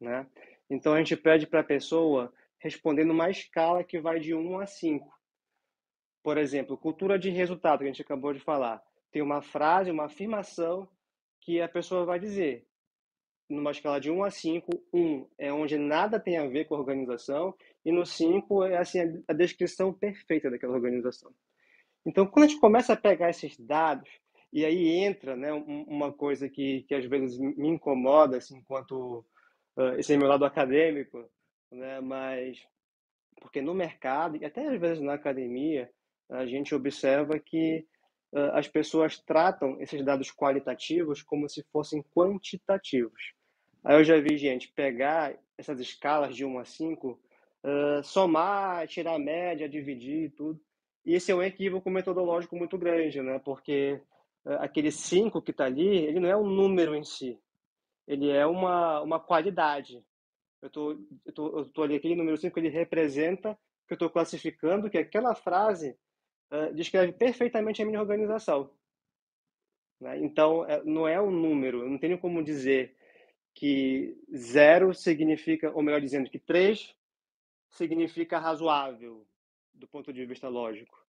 [0.00, 0.26] Né?
[0.68, 4.66] Então a gente pede para a pessoa responder numa escala que vai de 1 a
[4.66, 5.12] 5.
[6.22, 8.82] Por exemplo, cultura de resultado, que a gente acabou de falar.
[9.10, 10.88] Tem uma frase, uma afirmação
[11.40, 12.66] que a pessoa vai dizer
[13.48, 16.78] numa escala de 1 a 5, 1 é onde nada tem a ver com a
[16.78, 21.32] organização, e no 5 é assim, a descrição perfeita daquela organização.
[22.06, 24.08] Então, quando a gente começa a pegar esses dados,
[24.52, 29.24] e aí entra né, uma coisa que, que às vezes me incomoda, assim, enquanto
[29.76, 31.28] uh, esse é meu lado acadêmico,
[31.72, 32.64] né, mas
[33.40, 35.90] porque no mercado, e até às vezes na academia,
[36.30, 37.86] a gente observa que
[38.52, 43.32] as pessoas tratam esses dados qualitativos como se fossem quantitativos.
[43.82, 49.14] Aí eu já vi gente pegar essas escalas de 1 a 5, uh, somar, tirar
[49.14, 50.60] a média, dividir tudo.
[51.04, 53.38] E esse é um equívoco metodológico muito grande, né?
[53.38, 54.00] Porque
[54.44, 57.38] aquele 5 que está ali, ele não é um número em si.
[58.06, 60.04] Ele é uma, uma qualidade.
[60.60, 60.92] Eu tô,
[61.24, 64.98] eu tô, eu tô ali, aquele número 5, ele representa que eu estou classificando que
[64.98, 65.96] aquela frase
[66.54, 68.70] uh, descreve perfeitamente a minha organização.
[70.00, 70.18] Né?
[70.18, 72.96] Então, não é um número, eu não tenho como dizer
[73.54, 76.94] que zero significa, ou melhor dizendo, que três
[77.70, 79.26] significa razoável
[79.72, 81.04] do ponto de vista lógico.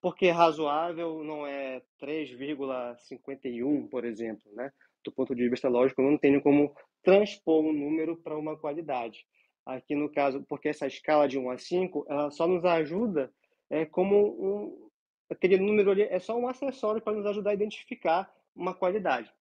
[0.00, 4.72] Porque razoável não é 3,51, por exemplo, né?
[5.04, 9.26] Do ponto de vista lógico, eu não tenho como transpor um número para uma qualidade.
[9.64, 13.32] Aqui no caso, porque essa escala de 1 a 5, ela só nos ajuda
[13.70, 14.90] é como um,
[15.30, 19.32] aquele número ali é só um acessório para nos ajudar a identificar uma qualidade.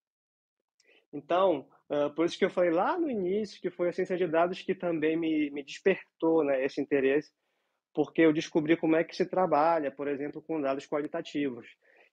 [1.11, 4.27] Então, uh, por isso que eu falei lá no início que foi a ciência de
[4.27, 7.31] dados que também me, me despertou né, esse interesse,
[7.93, 11.67] porque eu descobri como é que se trabalha, por exemplo, com dados qualitativos.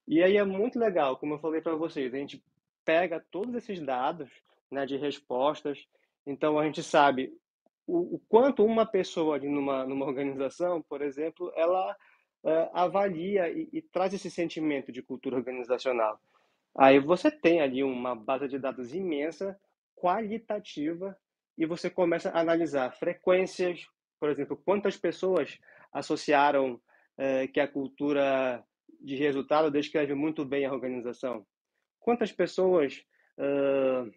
[0.07, 2.43] E aí é muito legal, como eu falei para vocês, a gente
[2.83, 4.29] pega todos esses dados
[4.71, 5.85] né, de respostas,
[6.25, 7.31] então a gente sabe
[7.87, 11.95] o, o quanto uma pessoa numa, numa organização, por exemplo, ela
[12.43, 16.19] uh, avalia e, e, traz esse sentimento de cultura organizacional.
[16.77, 19.57] Aí você tem ali uma base de dados imensa,
[19.95, 21.17] qualitativa,
[21.57, 23.87] e você começa a analisar frequências,
[24.19, 25.57] por exemplo, quantas pessoas
[25.91, 28.63] associaram uh, que a cultura
[28.99, 31.45] de resultado descreve muito bem a organização.
[31.99, 33.03] Quantas pessoas
[33.37, 34.11] uh,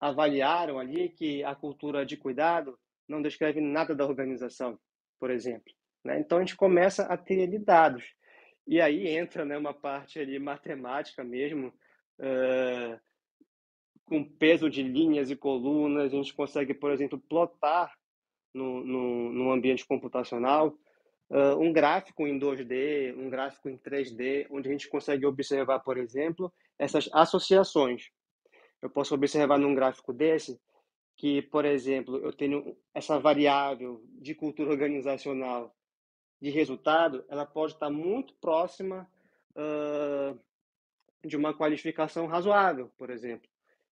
[0.00, 4.78] avaliaram ali que a cultura de cuidado não descreve nada da organização,
[5.18, 5.72] por exemplo.
[6.04, 6.18] Né?
[6.18, 8.14] Então a gente começa a ter ali dados.
[8.66, 11.68] E aí entra né, uma parte ali matemática mesmo,
[12.18, 13.00] uh,
[14.04, 17.92] com peso de linhas e colunas, a gente consegue, por exemplo, plotar
[18.54, 20.76] no, no, no ambiente computacional
[21.30, 25.96] uh, um gráfico em 2D, um gráfico em 3D, onde a gente consegue observar, por
[25.96, 28.10] exemplo, essas associações.
[28.82, 30.60] Eu posso observar num gráfico desse
[31.16, 35.74] que, por exemplo, eu tenho essa variável de cultura organizacional
[36.40, 39.06] de resultado, ela pode estar muito próxima
[39.50, 40.38] uh,
[41.22, 43.46] de uma qualificação razoável, por exemplo,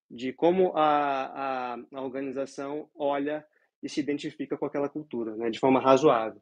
[0.09, 3.45] de como a, a, a, organização olha
[3.83, 6.41] e se identifica com aquela cultura, né, de forma razoável.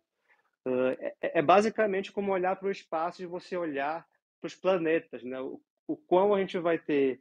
[0.65, 4.07] Uh, é, é, basicamente como olhar para o espaço e você olhar
[4.39, 7.19] para os planetas, né, o, o quão a gente vai ter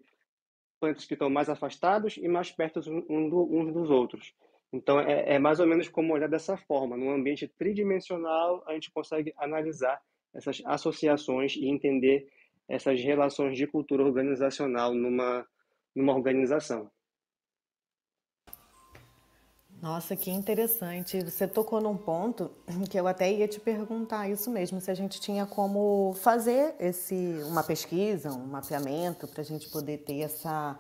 [0.80, 4.34] planetas que estão mais afastados e mais perto um do, uns dos outros.
[4.72, 6.96] Então, é, é, mais ou menos como olhar dessa forma.
[6.96, 10.00] Num ambiente tridimensional, a gente consegue analisar
[10.34, 12.26] essas associações e entender
[12.68, 15.46] essas relações de cultura organizacional numa,
[15.94, 16.90] numa organização.
[19.80, 21.22] Nossa, que interessante.
[21.22, 22.50] Você tocou num ponto
[22.90, 27.40] que eu até ia te perguntar isso mesmo, se a gente tinha como fazer esse
[27.46, 30.78] uma pesquisa, um mapeamento para a gente poder ter essa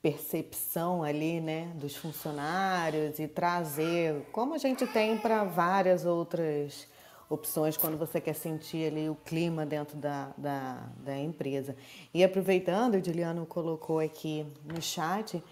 [0.00, 6.86] percepção ali, né, dos funcionários e trazer, como a gente tem para várias outras
[7.28, 11.76] opções quando você quer sentir ali o clima dentro da, da, da empresa.
[12.14, 15.42] E aproveitando, o Juliano colocou aqui no chat,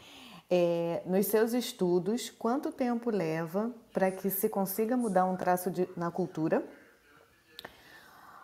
[0.50, 5.88] é, nos seus estudos, quanto tempo leva para que se consiga mudar um traço de,
[5.96, 6.64] na cultura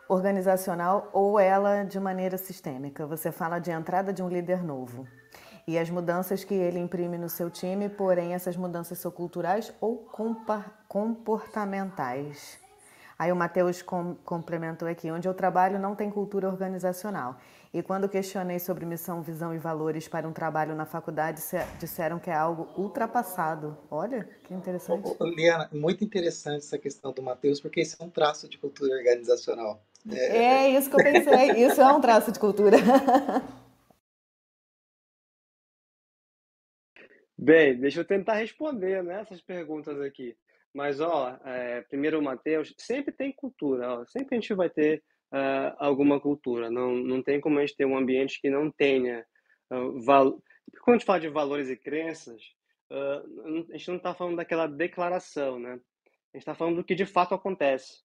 [0.09, 3.07] organizacional ou ela de maneira sistêmica?
[3.07, 5.07] Você fala de entrada de um líder novo
[5.67, 10.09] e as mudanças que ele imprime no seu time, porém essas mudanças são culturais ou
[10.89, 12.62] comportamentais.
[13.23, 17.41] Aí o Matheus com, complementou aqui, onde eu trabalho não tem cultura organizacional.
[17.73, 21.41] E quando questionei sobre missão, visão e valores para um trabalho na faculdade,
[21.79, 23.79] disseram que é algo ultrapassado.
[23.89, 25.09] Olha, que interessante.
[25.37, 29.81] Liana, muito interessante essa questão do Matheus, porque isso é um traço de cultura organizacional.
[30.11, 32.77] É, é isso que eu pensei, isso é um traço de cultura.
[37.39, 40.37] Bem, deixa eu tentar responder né, essas perguntas aqui.
[40.75, 45.03] Mas, ó, é, primeiro o Matheus, sempre tem cultura, ó, sempre a gente vai ter
[45.33, 46.70] uh, alguma cultura.
[46.70, 49.25] Não, não tem como a gente ter um ambiente que não tenha
[49.70, 50.43] uh.
[50.83, 52.41] Quando a gente fala de valores e crenças,
[52.91, 55.73] uh, a gente não está falando daquela declaração, né?
[55.73, 58.03] A gente está falando do que de fato acontece.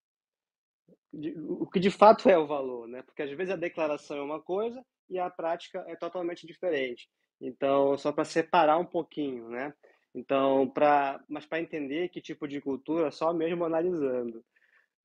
[1.14, 3.02] O que de fato é o valor, né?
[3.02, 7.10] Porque às vezes a declaração é uma coisa e a prática é totalmente diferente.
[7.40, 9.74] Então, só para separar um pouquinho, né?
[10.14, 14.44] Então, para, mas para entender que tipo de cultura, só mesmo analisando.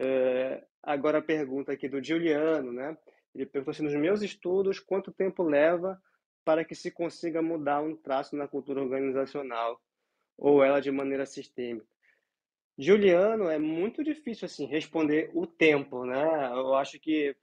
[0.01, 2.97] Uh, agora a pergunta aqui do Juliano, né?
[3.35, 6.01] Ele perguntou assim, nos meus estudos, quanto tempo leva
[6.45, 9.81] para que se consiga mudar um traço na cultura organizacional
[10.37, 11.87] ou ela de maneira sistêmica?
[12.79, 16.51] Juliano, é muito difícil assim responder o tempo, né?
[16.53, 17.37] Eu acho que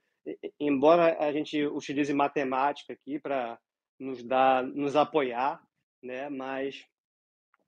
[0.58, 3.58] embora a gente utilize matemática aqui para
[3.98, 5.62] nos dar, nos apoiar,
[6.02, 6.28] né?
[6.28, 6.84] Mas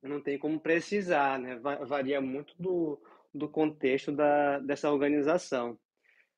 [0.02, 1.56] não tem como precisar, né?
[1.86, 3.00] Varia muito do,
[3.32, 5.78] do contexto da, dessa organização.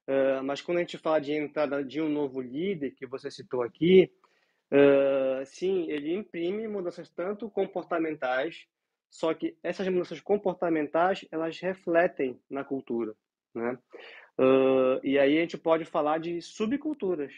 [0.07, 3.63] Uh, mas quando a gente fala de entrada de um novo líder, que você citou
[3.63, 4.13] aqui,
[4.71, 8.67] uh, sim, ele imprime mudanças tanto comportamentais,
[9.11, 13.15] só que essas mudanças comportamentais, elas refletem na cultura,
[13.55, 13.79] né?
[14.39, 17.33] Uh, e aí a gente pode falar de subculturas,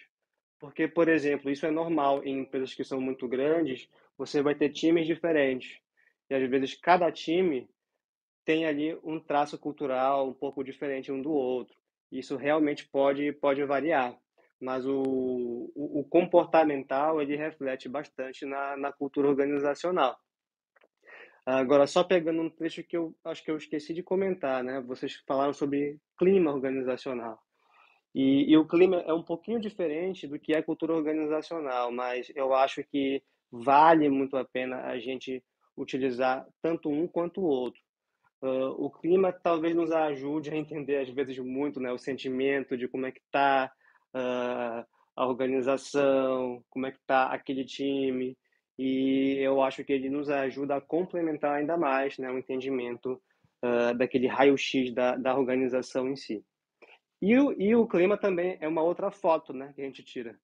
[0.58, 4.70] porque, por exemplo, isso é normal em empresas que são muito grandes, você vai ter
[4.70, 5.78] times diferentes,
[6.28, 7.68] e às vezes cada time
[8.44, 11.76] tem ali um traço cultural um pouco diferente um do outro.
[12.10, 14.16] Isso realmente pode, pode variar,
[14.60, 15.02] mas o,
[15.74, 20.16] o, o comportamental ele reflete bastante na, na cultura organizacional.
[21.44, 24.80] Agora, só pegando um trecho que eu acho que eu esqueci de comentar, né?
[24.80, 27.40] Vocês falaram sobre clima organizacional.
[28.12, 32.54] E, e, o clima é um pouquinho diferente do que é cultura organizacional, mas eu
[32.54, 33.22] acho que
[33.52, 35.44] vale muito a pena a gente
[35.76, 37.80] utilizar tanto um quanto o outro.
[38.42, 42.86] Uh, o clima talvez nos ajude a entender às vezes muito, né, o sentimento de
[42.86, 43.72] como é que está
[44.14, 48.36] uh, a organização, como é que está aquele time,
[48.78, 53.20] e eu acho que ele nos ajuda a complementar ainda mais, né, o entendimento
[53.64, 56.44] uh, daquele raio-x da, da organização em si.
[57.22, 60.38] E o, e o clima também é uma outra foto, né, que a gente tira.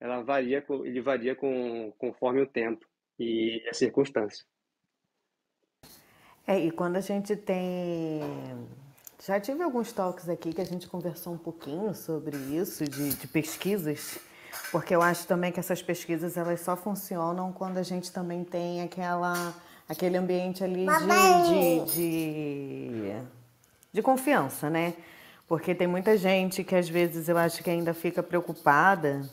[0.00, 2.84] Ela varia, ele varia com, conforme o tempo
[3.18, 4.44] e a circunstância.
[6.46, 8.22] É, e quando a gente tem.
[9.26, 13.26] Já tive alguns toques aqui que a gente conversou um pouquinho sobre isso, de, de
[13.26, 14.18] pesquisas,
[14.70, 18.80] porque eu acho também que essas pesquisas elas só funcionam quando a gente também tem
[18.80, 19.52] aquela,
[19.88, 23.22] aquele ambiente ali de, de, de,
[23.92, 24.94] de confiança, né?
[25.48, 29.28] Porque tem muita gente que às vezes eu acho que ainda fica preocupada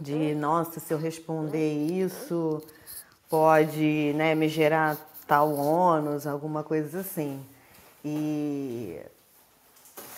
[0.00, 2.62] de, nossa, se eu responder isso,
[3.34, 7.40] pode né, me gerar tal ônus, alguma coisa assim.
[8.04, 8.96] E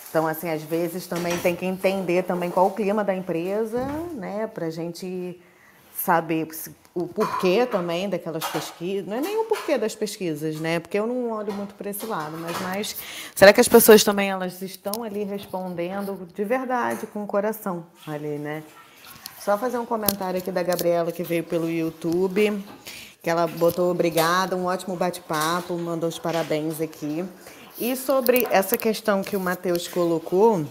[0.07, 4.45] então, assim, às vezes também tem que entender também qual o clima da empresa, né,
[4.45, 5.41] para a gente
[5.95, 6.47] saber
[6.93, 9.07] o porquê também daquelas pesquisas.
[9.07, 12.05] Não é nem o porquê das pesquisas, né, porque eu não olho muito para esse
[12.05, 12.95] lado, mas mais
[13.33, 18.37] será que as pessoas também elas estão ali respondendo de verdade com o coração ali,
[18.37, 18.61] né?
[19.39, 22.63] Só fazer um comentário aqui da Gabriela que veio pelo YouTube,
[23.27, 27.25] que ela botou obrigada, um ótimo bate-papo, mandou os parabéns aqui.
[27.77, 30.65] E sobre essa questão que o Matheus colocou,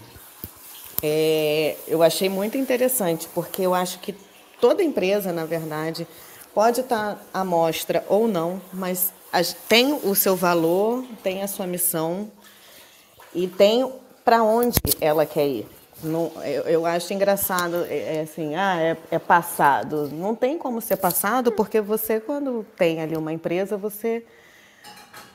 [1.03, 4.15] é, eu achei muito interessante, porque eu acho que
[4.59, 6.07] toda empresa, na verdade,
[6.51, 9.13] pode estar à mostra ou não, mas
[9.69, 12.27] tem o seu valor, tem a sua missão
[13.35, 13.87] e tem
[14.25, 15.76] para onde ela quer ir.
[16.03, 20.09] Não, eu, eu, acho engraçado, é, é, assim, ah, é, é, passado.
[20.11, 24.23] Não tem como ser passado, porque você, quando tem ali uma empresa, você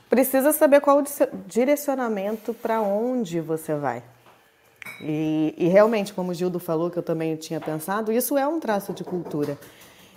[0.09, 1.05] precisa saber qual o
[1.47, 4.05] direcionamento para onde você vai.
[5.01, 8.61] E, e, realmente, como o Gildo falou, que eu também tinha pensado, isso é um
[8.61, 9.59] traço de cultura.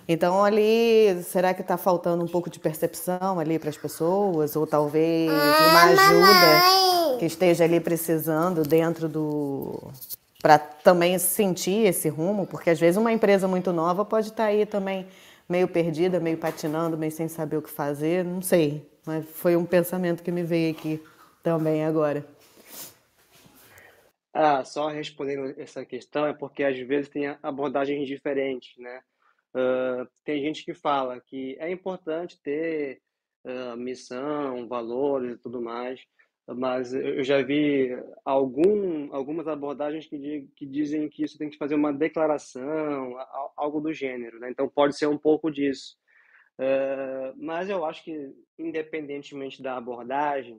[0.08, 4.54] Então, ali, será que está faltando um pouco de percepção ali para as pessoas?
[4.54, 9.90] Ou talvez ah, uma ajuda que esteja ali precisando dentro do,
[10.42, 14.48] para também sentir esse rumo, porque às vezes uma empresa muito nova pode estar tá
[14.48, 15.06] aí também
[15.48, 18.90] meio perdida, meio patinando, meio sem saber o que fazer, não sei.
[19.06, 21.02] Mas foi um pensamento que me veio aqui
[21.42, 22.26] também agora.
[24.32, 29.00] Ah, só respondendo essa questão é porque às vezes tem abordagens diferentes, né?
[29.54, 33.00] Uh, tem gente que fala que é importante ter
[33.44, 36.04] uh, missão, valores e tudo mais,
[36.54, 37.90] mas eu já vi
[38.24, 43.16] algum, algumas abordagens que, que dizem que isso tem que fazer uma declaração,
[43.56, 44.50] algo do gênero, né?
[44.50, 45.96] Então pode ser um pouco disso.
[46.58, 50.56] Uh, mas eu acho que, independentemente da abordagem,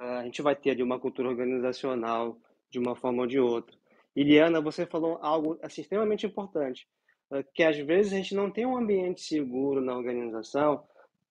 [0.00, 2.40] uh, a gente vai ter ali uma cultura organizacional
[2.70, 3.76] de uma forma ou de outra.
[4.14, 6.86] Iliana, você falou algo assim, extremamente importante,
[7.32, 10.86] uh, que às vezes a gente não tem um ambiente seguro na organização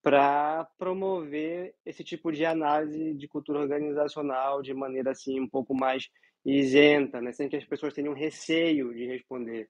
[0.08, 6.08] para promover esse tipo de análise de cultura organizacional de maneira assim um pouco mais
[6.46, 7.34] isenta, né?
[7.34, 9.68] sem que as pessoas tenham receio de responder.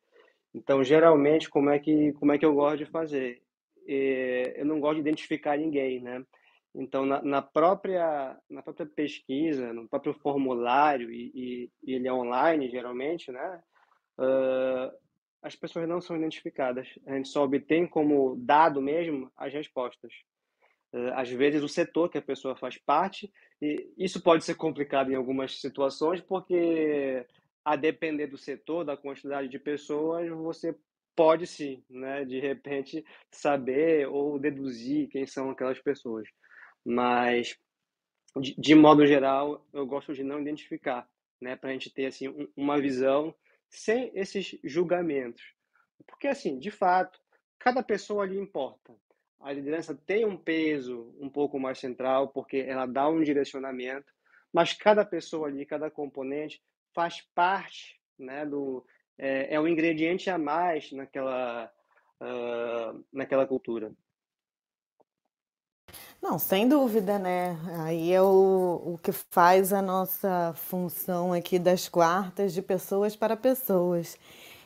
[0.53, 3.41] Então, geralmente, como é que como é que eu gosto de fazer?
[3.87, 6.23] eu não gosto de identificar ninguém, né?
[6.75, 12.13] Então, na, na própria na própria pesquisa, no próprio formulário e, e, e ele é
[12.13, 13.59] online geralmente, né?
[14.19, 14.91] Uh,
[15.47, 16.87] as pessoas não são identificadas.
[17.05, 20.11] A gente só obtém como dado mesmo as respostas.
[20.93, 23.31] Eh, às vezes, o setor que a pessoa faz parte,
[23.61, 27.25] e isso pode ser complicado em algumas situações, porque
[27.63, 30.75] a depender do setor, da quantidade de pessoas, você
[31.15, 36.27] pode sim, né, de repente, saber ou deduzir quem são aquelas pessoas.
[36.85, 37.57] Mas,
[38.39, 41.09] de, de modo geral, eu gosto de não identificar,
[41.41, 43.33] né, para a gente ter assim, uma visão
[43.69, 45.43] sem esses julgamentos.
[46.05, 47.19] Porque, assim, de fato,
[47.59, 48.95] cada pessoa ali importa.
[49.39, 54.11] A liderança tem um peso um pouco mais central, porque ela dá um direcionamento,
[54.51, 56.61] mas cada pessoa ali, cada componente,
[56.93, 58.85] faz parte né, do.
[59.17, 61.71] É, é um ingrediente a mais naquela,
[62.21, 63.91] uh, naquela cultura.
[66.21, 67.57] Não, sem dúvida, né?
[67.79, 73.37] Aí é o, o que faz a nossa função aqui das quartas de pessoas para
[73.37, 74.17] pessoas.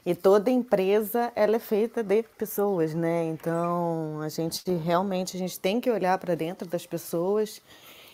[0.05, 3.25] E toda empresa ela é feita de pessoas, né?
[3.25, 7.61] Então a gente realmente a gente tem que olhar para dentro das pessoas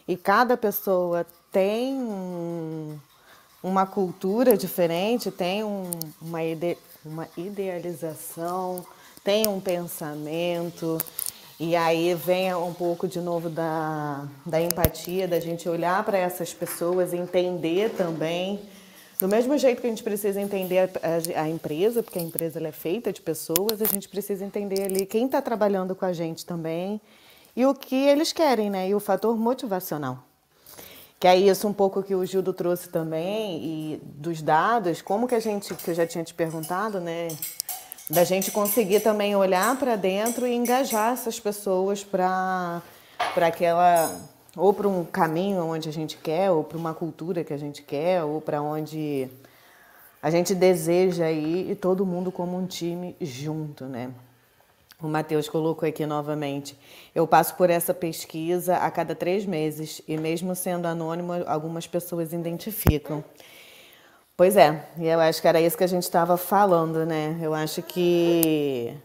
[0.07, 2.97] e cada pessoa tem um,
[3.63, 5.89] uma cultura diferente, tem um,
[6.21, 8.85] uma, ide, uma idealização,
[9.23, 10.97] tem um pensamento.
[11.59, 16.53] E aí vem um pouco de novo da, da empatia, da gente olhar para essas
[16.53, 18.59] pessoas, entender também.
[19.19, 22.59] Do mesmo jeito que a gente precisa entender a, a, a empresa, porque a empresa
[22.59, 26.45] é feita de pessoas, a gente precisa entender ali quem está trabalhando com a gente
[26.45, 27.01] também
[27.55, 28.87] e o que eles querem, né?
[28.89, 30.23] E o fator motivacional.
[31.19, 35.33] Que é isso um pouco que o Gildo trouxe também, e dos dados, como que
[35.33, 37.29] a gente, que eu já tinha te perguntado, né?
[38.09, 42.81] Da gente conseguir também olhar para dentro e engajar essas pessoas para
[43.35, 44.17] aquela.
[44.55, 47.81] ou para um caminho onde a gente quer, ou para uma cultura que a gente
[47.81, 49.27] quer, ou para onde
[50.21, 54.09] a gente deseja ir e todo mundo como um time junto, né?
[55.01, 56.75] O Matheus colocou aqui novamente.
[57.13, 62.33] Eu passo por essa pesquisa a cada três meses e, mesmo sendo anônimo, algumas pessoas
[62.33, 63.23] identificam.
[64.37, 67.39] Pois é, e eu acho que era isso que a gente estava falando, né?
[67.41, 68.95] Eu acho que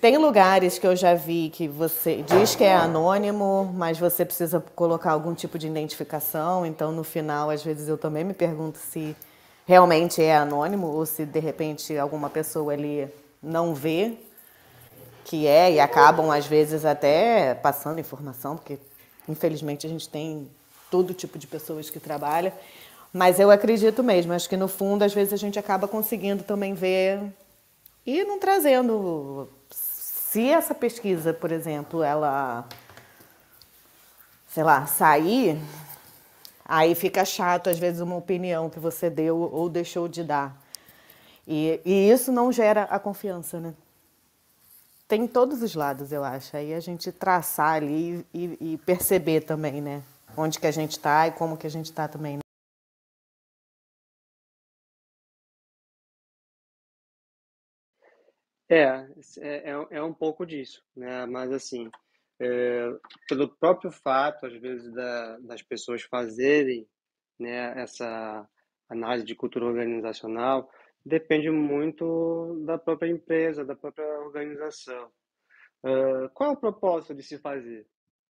[0.00, 4.64] tem lugares que eu já vi que você diz que é anônimo, mas você precisa
[4.76, 6.64] colocar algum tipo de identificação.
[6.64, 9.16] Então, no final, às vezes eu também me pergunto se
[9.66, 13.08] realmente é anônimo ou se de repente alguma pessoa ali
[13.42, 14.16] não vê
[15.24, 18.78] que é e acabam às vezes até passando informação, porque
[19.28, 20.48] infelizmente a gente tem
[20.88, 22.52] todo tipo de pessoas que trabalham.
[23.16, 26.74] Mas eu acredito mesmo, acho que no fundo, às vezes a gente acaba conseguindo também
[26.74, 27.18] ver
[28.04, 29.48] e não trazendo.
[29.70, 32.68] Se essa pesquisa, por exemplo, ela,
[34.46, 35.58] sei lá, sair,
[36.62, 40.54] aí fica chato, às vezes, uma opinião que você deu ou deixou de dar.
[41.48, 43.72] E, e isso não gera a confiança, né?
[45.08, 46.54] Tem todos os lados, eu acho.
[46.54, 50.02] Aí a gente traçar ali e, e perceber também, né?
[50.36, 52.36] Onde que a gente está e como que a gente está também.
[52.36, 52.45] Né?
[58.68, 59.06] É,
[59.38, 61.24] é, é, é um pouco disso, né?
[61.26, 61.88] Mas assim,
[62.40, 62.88] é,
[63.28, 66.86] pelo próprio fato, às vezes, da, das pessoas fazerem
[67.38, 68.48] né, essa
[68.88, 70.70] análise de cultura organizacional,
[71.04, 75.10] depende muito da própria empresa, da própria organização.
[76.34, 77.86] Qual é o propósito de se fazer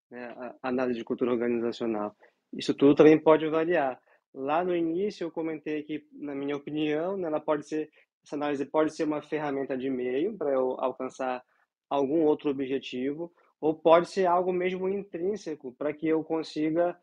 [0.09, 2.15] né, a análise de cultura organizacional?
[2.53, 3.99] Isso tudo também pode variar.
[4.33, 7.89] Lá no início eu comentei que, na minha opinião, né, ela pode ser
[8.23, 11.43] essa análise pode ser uma ferramenta de meio para eu alcançar
[11.89, 16.97] algum outro objetivo, ou pode ser algo mesmo intrínseco para que eu consiga,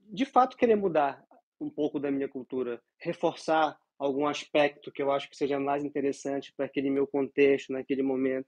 [0.00, 1.22] de fato, querer mudar
[1.60, 6.52] um pouco da minha cultura, reforçar algum aspecto que eu acho que seja mais interessante
[6.56, 8.46] para aquele meu contexto, naquele momento.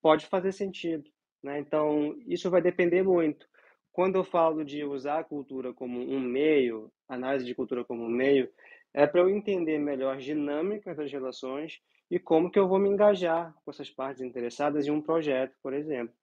[0.00, 1.10] Pode fazer sentido.
[1.42, 1.58] Né?
[1.58, 3.46] Então, isso vai depender muito.
[3.92, 8.08] Quando eu falo de usar a cultura como um meio, análise de cultura como um
[8.08, 8.48] meio,
[8.94, 11.80] é para eu entender melhor as dinâmicas das relações
[12.10, 15.74] e como que eu vou me engajar com essas partes interessadas em um projeto, por
[15.74, 16.14] exemplo.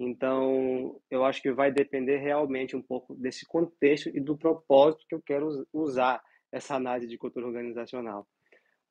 [0.00, 5.14] Então, eu acho que vai depender realmente um pouco desse contexto e do propósito que
[5.14, 8.26] eu quero usar essa análise de cultura organizacional.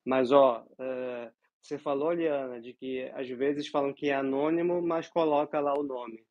[0.04, 5.08] Mas, ó, uh, você falou, Liana, de que às vezes falam que é anônimo, mas
[5.08, 6.24] coloca lá o nome.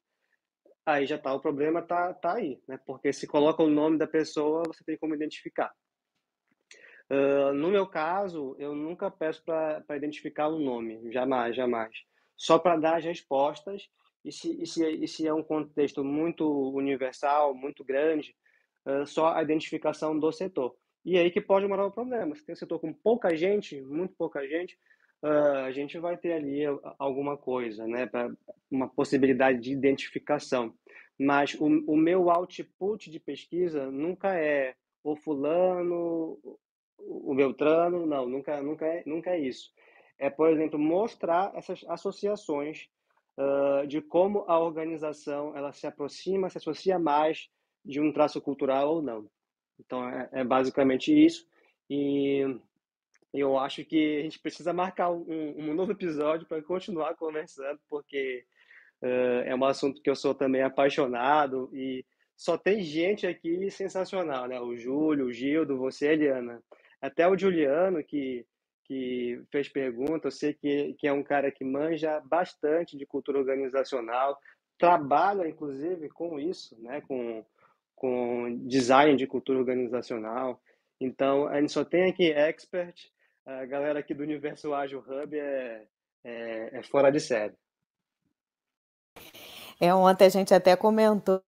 [0.86, 2.80] Aí já tá, o problema tá, tá aí, né?
[2.86, 5.72] Porque se coloca o nome da pessoa, você tem como identificar.
[7.10, 11.96] Uh, no meu caso, eu nunca peço para identificar o nome, jamais, jamais.
[12.36, 13.90] Só para dar as respostas,
[14.24, 18.36] e se, e, se, e se é um contexto muito universal, muito grande,
[18.86, 20.76] uh, só a identificação do setor.
[21.06, 22.36] E aí que pode morar o problema.
[22.36, 24.78] Se tem um setor com pouca gente, muito pouca gente,
[25.24, 26.64] uh, a gente vai ter ali
[27.00, 28.30] alguma coisa, né, para
[28.70, 30.74] uma possibilidade de identificação.
[31.18, 36.38] Mas o, o meu output de pesquisa nunca é o fulano,
[37.00, 39.72] o Beltrano, não, nunca, nunca, é, nunca é isso.
[40.20, 42.88] É, por exemplo, mostrar essas associações
[43.38, 47.50] uh, de como a organização ela se aproxima, se associa mais
[47.86, 49.30] de um traço cultural ou não.
[49.80, 51.48] Então, é, é basicamente isso.
[51.90, 52.42] E
[53.34, 58.44] eu acho que a gente precisa marcar um, um novo episódio para continuar conversando, porque
[59.02, 62.04] uh, é um assunto que eu sou também apaixonado e
[62.36, 64.60] só tem gente aqui sensacional, né?
[64.60, 66.62] O Júlio, o Gildo, você, Eliana.
[67.02, 68.46] Até o Juliano, que,
[68.86, 73.40] que fez pergunta, eu sei que, que é um cara que manja bastante de cultura
[73.40, 74.38] organizacional,
[74.78, 77.02] trabalha, inclusive, com isso, né?
[77.02, 77.46] com,
[77.96, 80.62] com design de cultura organizacional.
[81.00, 83.12] Então, a gente só tem aqui expert,
[83.46, 85.88] a galera aqui do Universo Ágil Hub é,
[86.24, 87.56] é, é fora de série.
[89.80, 91.42] É, ontem a gente até comentou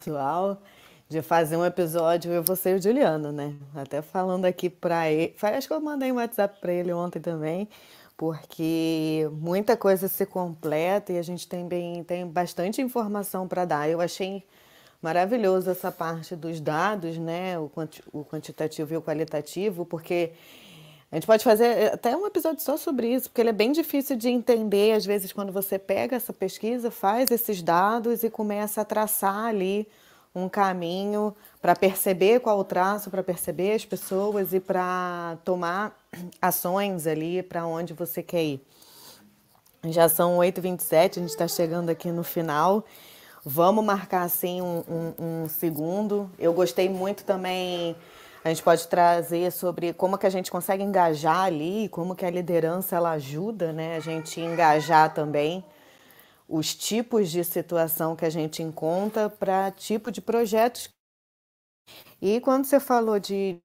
[0.00, 0.62] pessoal
[1.10, 3.56] de fazer um episódio eu, você e o Juliano, né?
[3.74, 5.34] Até falando aqui para ele.
[5.42, 7.68] Acho que eu mandei um WhatsApp para ele ontem também,
[8.16, 13.90] porque muita coisa se completa e a gente tem, bem, tem bastante informação para dar.
[13.90, 14.44] Eu achei
[15.02, 17.58] maravilhoso essa parte dos dados, né?
[17.58, 20.30] O, quanti, o quantitativo e o qualitativo, porque
[21.10, 24.14] a gente pode fazer até um episódio só sobre isso, porque ele é bem difícil
[24.14, 28.84] de entender, às vezes, quando você pega essa pesquisa, faz esses dados e começa a
[28.84, 29.88] traçar ali
[30.34, 35.96] um caminho para perceber qual o traço, para perceber as pessoas e para tomar
[36.40, 38.66] ações ali para onde você quer ir.
[39.84, 42.84] Já são 8h27, a gente está chegando aqui no final.
[43.44, 46.30] Vamos marcar assim um, um, um, segundo.
[46.38, 47.96] Eu gostei muito também.
[48.44, 52.30] A gente pode trazer sobre como que a gente consegue engajar ali, como que a
[52.30, 53.96] liderança ela ajuda, né?
[53.96, 55.64] A gente engajar também
[56.50, 60.88] os tipos de situação que a gente encontra para tipo de projetos.
[62.20, 63.56] E quando você falou de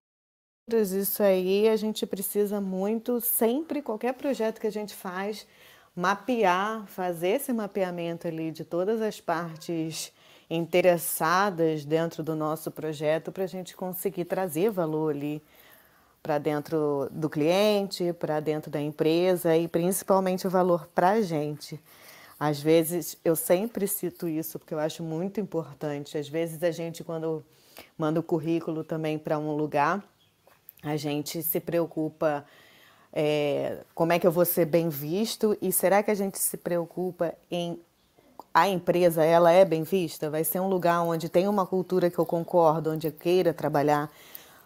[0.72, 5.48] isso aí, a gente precisa muito, sempre, qualquer projeto que a gente faz,
[5.96, 10.12] mapear, fazer esse mapeamento ali de todas as partes
[10.50, 15.42] interessadas dentro do nosso projeto para a gente conseguir trazer valor ali
[16.22, 21.80] para dentro do cliente, para dentro da empresa e principalmente o valor para a gente.
[22.40, 26.18] Às vezes, eu sempre cito isso porque eu acho muito importante.
[26.18, 27.44] Às vezes, a gente, quando
[27.98, 30.04] manda o currículo também para um lugar,
[30.84, 32.46] a gente se preocupa
[33.18, 36.58] é, como é que eu vou ser bem visto e será que a gente se
[36.58, 37.80] preocupa em
[38.54, 40.30] a empresa ela é bem vista?
[40.30, 44.10] Vai ser um lugar onde tem uma cultura que eu concordo, onde eu queira trabalhar.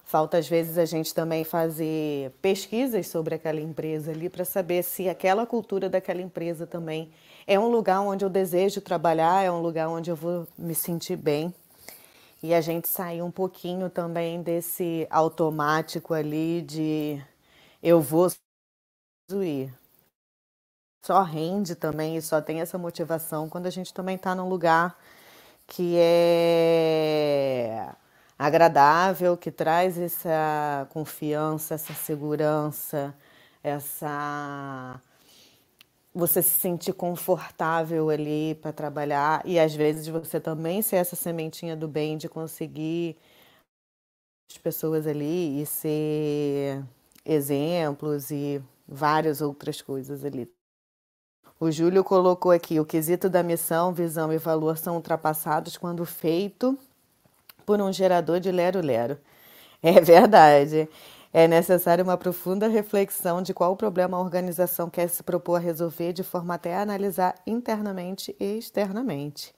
[0.04, 5.10] Falta às vezes a gente também fazer pesquisas sobre aquela empresa ali para saber se
[5.10, 7.12] aquela cultura daquela empresa também
[7.50, 11.16] é um lugar onde eu desejo trabalhar, é um lugar onde eu vou me sentir
[11.16, 11.52] bem.
[12.44, 17.20] E a gente sair um pouquinho também desse automático ali de
[17.84, 18.30] eu vou
[19.42, 19.74] ir.
[21.04, 24.96] Só rende também e só tem essa motivação quando a gente também está num lugar
[25.68, 27.90] que é
[28.38, 33.16] agradável, que traz essa confiança, essa segurança,
[33.64, 35.02] essa
[36.20, 41.76] você se sentir confortável ali para trabalhar e às vezes você também ser essa sementinha
[41.76, 43.18] do bem de conseguir
[44.52, 46.84] as pessoas ali e ser
[47.26, 50.50] exemplos e várias outras coisas ali.
[51.60, 56.78] O Júlio colocou aqui: o quesito da missão, visão e valor são ultrapassados quando feito
[57.66, 59.18] por um gerador de lero-lero.
[59.84, 60.90] É verdade.
[61.32, 66.12] É necessário uma profunda reflexão de qual problema a organização quer se propor a resolver,
[66.12, 69.54] de forma até a analisar internamente e externamente.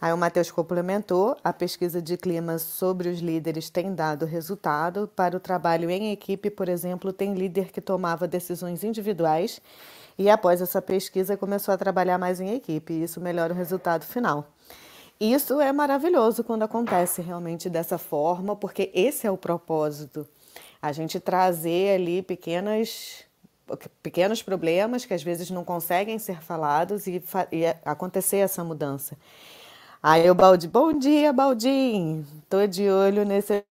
[0.00, 5.08] Aí o Matheus complementou: a pesquisa de clima sobre os líderes tem dado resultado.
[5.08, 9.60] Para o trabalho em equipe, por exemplo, tem líder que tomava decisões individuais
[10.16, 14.04] e após essa pesquisa começou a trabalhar mais em equipe, e isso melhora o resultado
[14.04, 14.46] final.
[15.18, 20.26] Isso é maravilhoso quando acontece realmente dessa forma, porque esse é o propósito
[20.82, 23.24] a gente trazer ali pequenas
[24.02, 27.22] pequenos problemas que às vezes não conseguem ser falados e,
[27.52, 29.16] e acontecer essa mudança.
[30.02, 32.26] Aí o Baldi, bom dia, Baldim.
[32.50, 33.64] Tô de olho nesse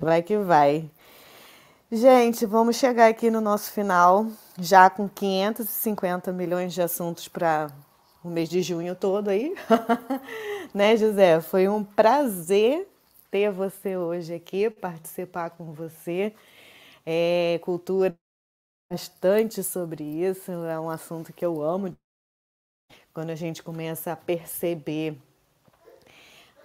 [0.00, 0.90] vai que vai.
[1.90, 4.26] Gente, vamos chegar aqui no nosso final,
[4.58, 7.70] já com 550 milhões de assuntos para
[8.24, 9.54] o mês de junho todo aí.
[10.74, 11.40] né, José?
[11.40, 12.88] Foi um prazer
[13.32, 16.34] ter você hoje aqui, participar com você.
[17.04, 18.14] É, cultura
[18.90, 21.96] bastante sobre isso, é um assunto que eu amo.
[23.14, 25.16] Quando a gente começa a perceber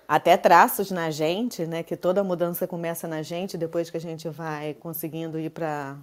[0.06, 1.84] até traços na gente, né?
[1.84, 5.98] Que toda mudança começa na gente, depois que a gente vai conseguindo ir para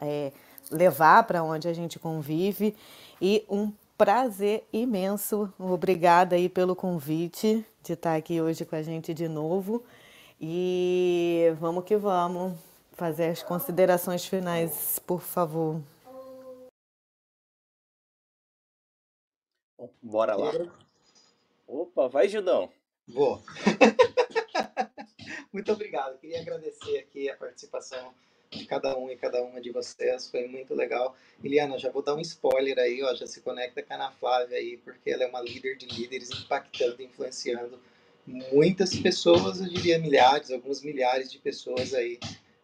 [0.00, 0.32] é,
[0.70, 2.76] levar para onde a gente convive.
[3.20, 5.52] E um prazer imenso.
[5.58, 9.84] Obrigada aí pelo convite de estar aqui hoje com a gente de novo.
[10.40, 12.58] E vamos que vamos
[12.92, 15.80] fazer as considerações finais, por favor.
[19.78, 20.52] Bom, bora lá.
[21.66, 22.70] Opa, vai, Judão.
[23.08, 23.42] Vou.
[25.52, 26.18] Muito obrigado.
[26.18, 28.12] Queria agradecer aqui a participação
[28.56, 30.28] de cada um e cada uma de vocês.
[30.30, 31.16] Foi muito legal.
[31.42, 34.58] Eliana, já vou dar um spoiler aí, ó, já se conecta com a Ana Flávia
[34.58, 37.78] aí, porque ela é uma líder de líderes impactando, influenciando
[38.26, 42.18] muitas pessoas, eu diria milhares, alguns milhares de pessoas aí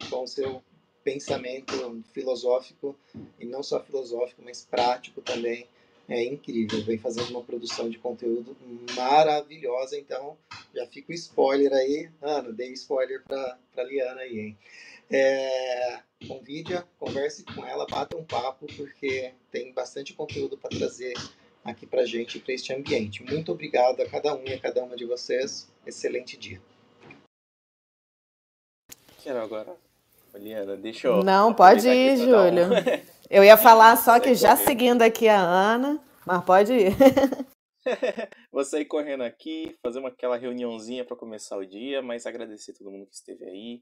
[0.09, 0.61] com o seu
[1.03, 2.95] pensamento filosófico,
[3.39, 5.67] e não só filosófico, mas prático também.
[6.09, 8.57] É incrível, vem fazendo uma produção de conteúdo
[8.93, 10.37] maravilhosa, então
[10.75, 12.09] já fica o spoiler aí.
[12.21, 14.57] Ana, dei spoiler para Liana aí, hein?
[15.09, 21.13] É, convide-a, converse com ela, bata um papo, porque tem bastante conteúdo para trazer
[21.63, 23.23] aqui para gente, para este ambiente.
[23.23, 25.71] Muito obrigado a cada um e a cada uma de vocês.
[25.85, 26.61] Excelente dia.
[29.21, 29.75] Quero agora.
[30.31, 31.23] Poliana, deixa eu.
[31.23, 32.67] Não, pode ir, Júlio.
[32.67, 33.13] Um...
[33.29, 36.91] Eu ia falar só que já seguindo aqui a Ana, mas pode ir.
[38.51, 42.91] Vou sair correndo aqui, fazer uma, aquela reuniãozinha para começar o dia, mas agradecer todo
[42.91, 43.81] mundo que esteve aí.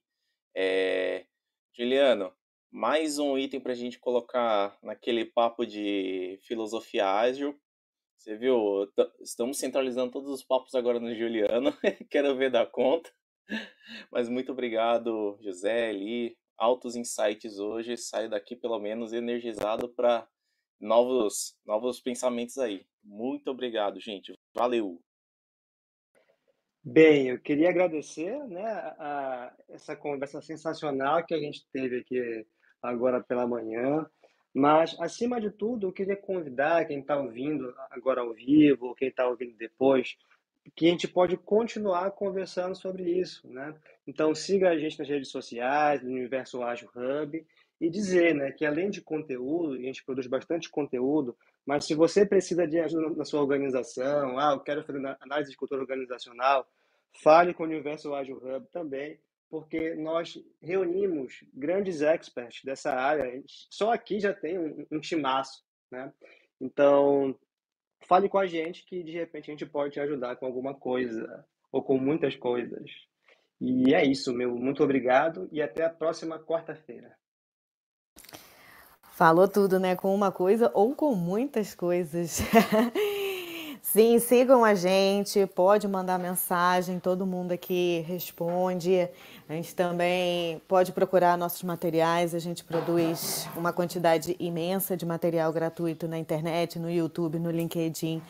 [0.56, 1.26] É...
[1.74, 2.34] Juliano,
[2.70, 7.60] mais um item para a gente colocar naquele papo de filosofia ágil.
[8.18, 8.88] Você viu?
[9.20, 11.74] Estamos centralizando todos os papos agora no Juliano.
[12.10, 13.12] Quero ver da conta.
[14.12, 16.38] Mas muito obrigado, José, Eli.
[16.58, 17.98] Altos insights hoje.
[17.98, 20.28] Saio daqui pelo menos energizado para
[20.80, 22.86] novos, novos pensamentos aí.
[23.04, 24.34] Muito obrigado, gente.
[24.54, 25.02] Valeu.
[26.84, 28.66] Bem, eu queria agradecer né,
[28.98, 32.46] a, essa conversa sensacional que a gente teve aqui
[32.82, 34.06] agora pela manhã.
[34.54, 39.28] Mas, acima de tudo, eu queria convidar quem está ouvindo agora ao vivo, quem está
[39.28, 40.18] ouvindo depois,
[40.76, 43.74] que a gente pode continuar conversando sobre isso, né?
[44.06, 47.46] Então siga a gente nas redes sociais, no Universo Ágil Hub
[47.80, 51.36] e dizer, né, que além de conteúdo, a gente produz bastante conteúdo,
[51.66, 55.58] mas se você precisa de ajuda na sua organização, ah, eu quero fazer análise de
[55.58, 56.68] cultura organizacional,
[57.24, 63.44] fale com o Universo Ágil Hub também, porque nós reunimos grandes experts dessa área.
[63.70, 66.12] Só aqui já tem um, um timaço, né?
[66.60, 67.38] Então,
[68.08, 71.46] fale com a gente que de repente a gente pode te ajudar com alguma coisa
[71.72, 72.90] ou com muitas coisas.
[73.60, 74.56] E é isso, meu.
[74.56, 77.16] Muito obrigado e até a próxima quarta-feira.
[79.12, 79.96] Falou tudo, né?
[79.96, 82.42] Com uma coisa ou com muitas coisas.
[83.84, 89.10] Sim, sigam a gente, pode mandar mensagem, todo mundo aqui responde.
[89.50, 95.52] A gente também pode procurar nossos materiais, a gente produz uma quantidade imensa de material
[95.52, 98.22] gratuito na internet, no YouTube, no LinkedIn.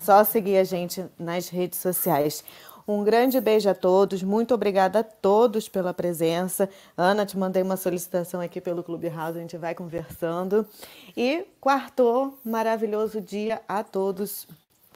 [0.00, 2.42] Só seguir a gente nas redes sociais.
[2.90, 6.70] Um grande beijo a todos, muito obrigada a todos pela presença.
[6.96, 10.66] Ana, te mandei uma solicitação aqui pelo Clubhouse, a gente vai conversando.
[11.14, 14.48] E quarto, maravilhoso dia a todos.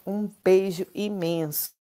[0.06, 1.81] Um beijo imenso.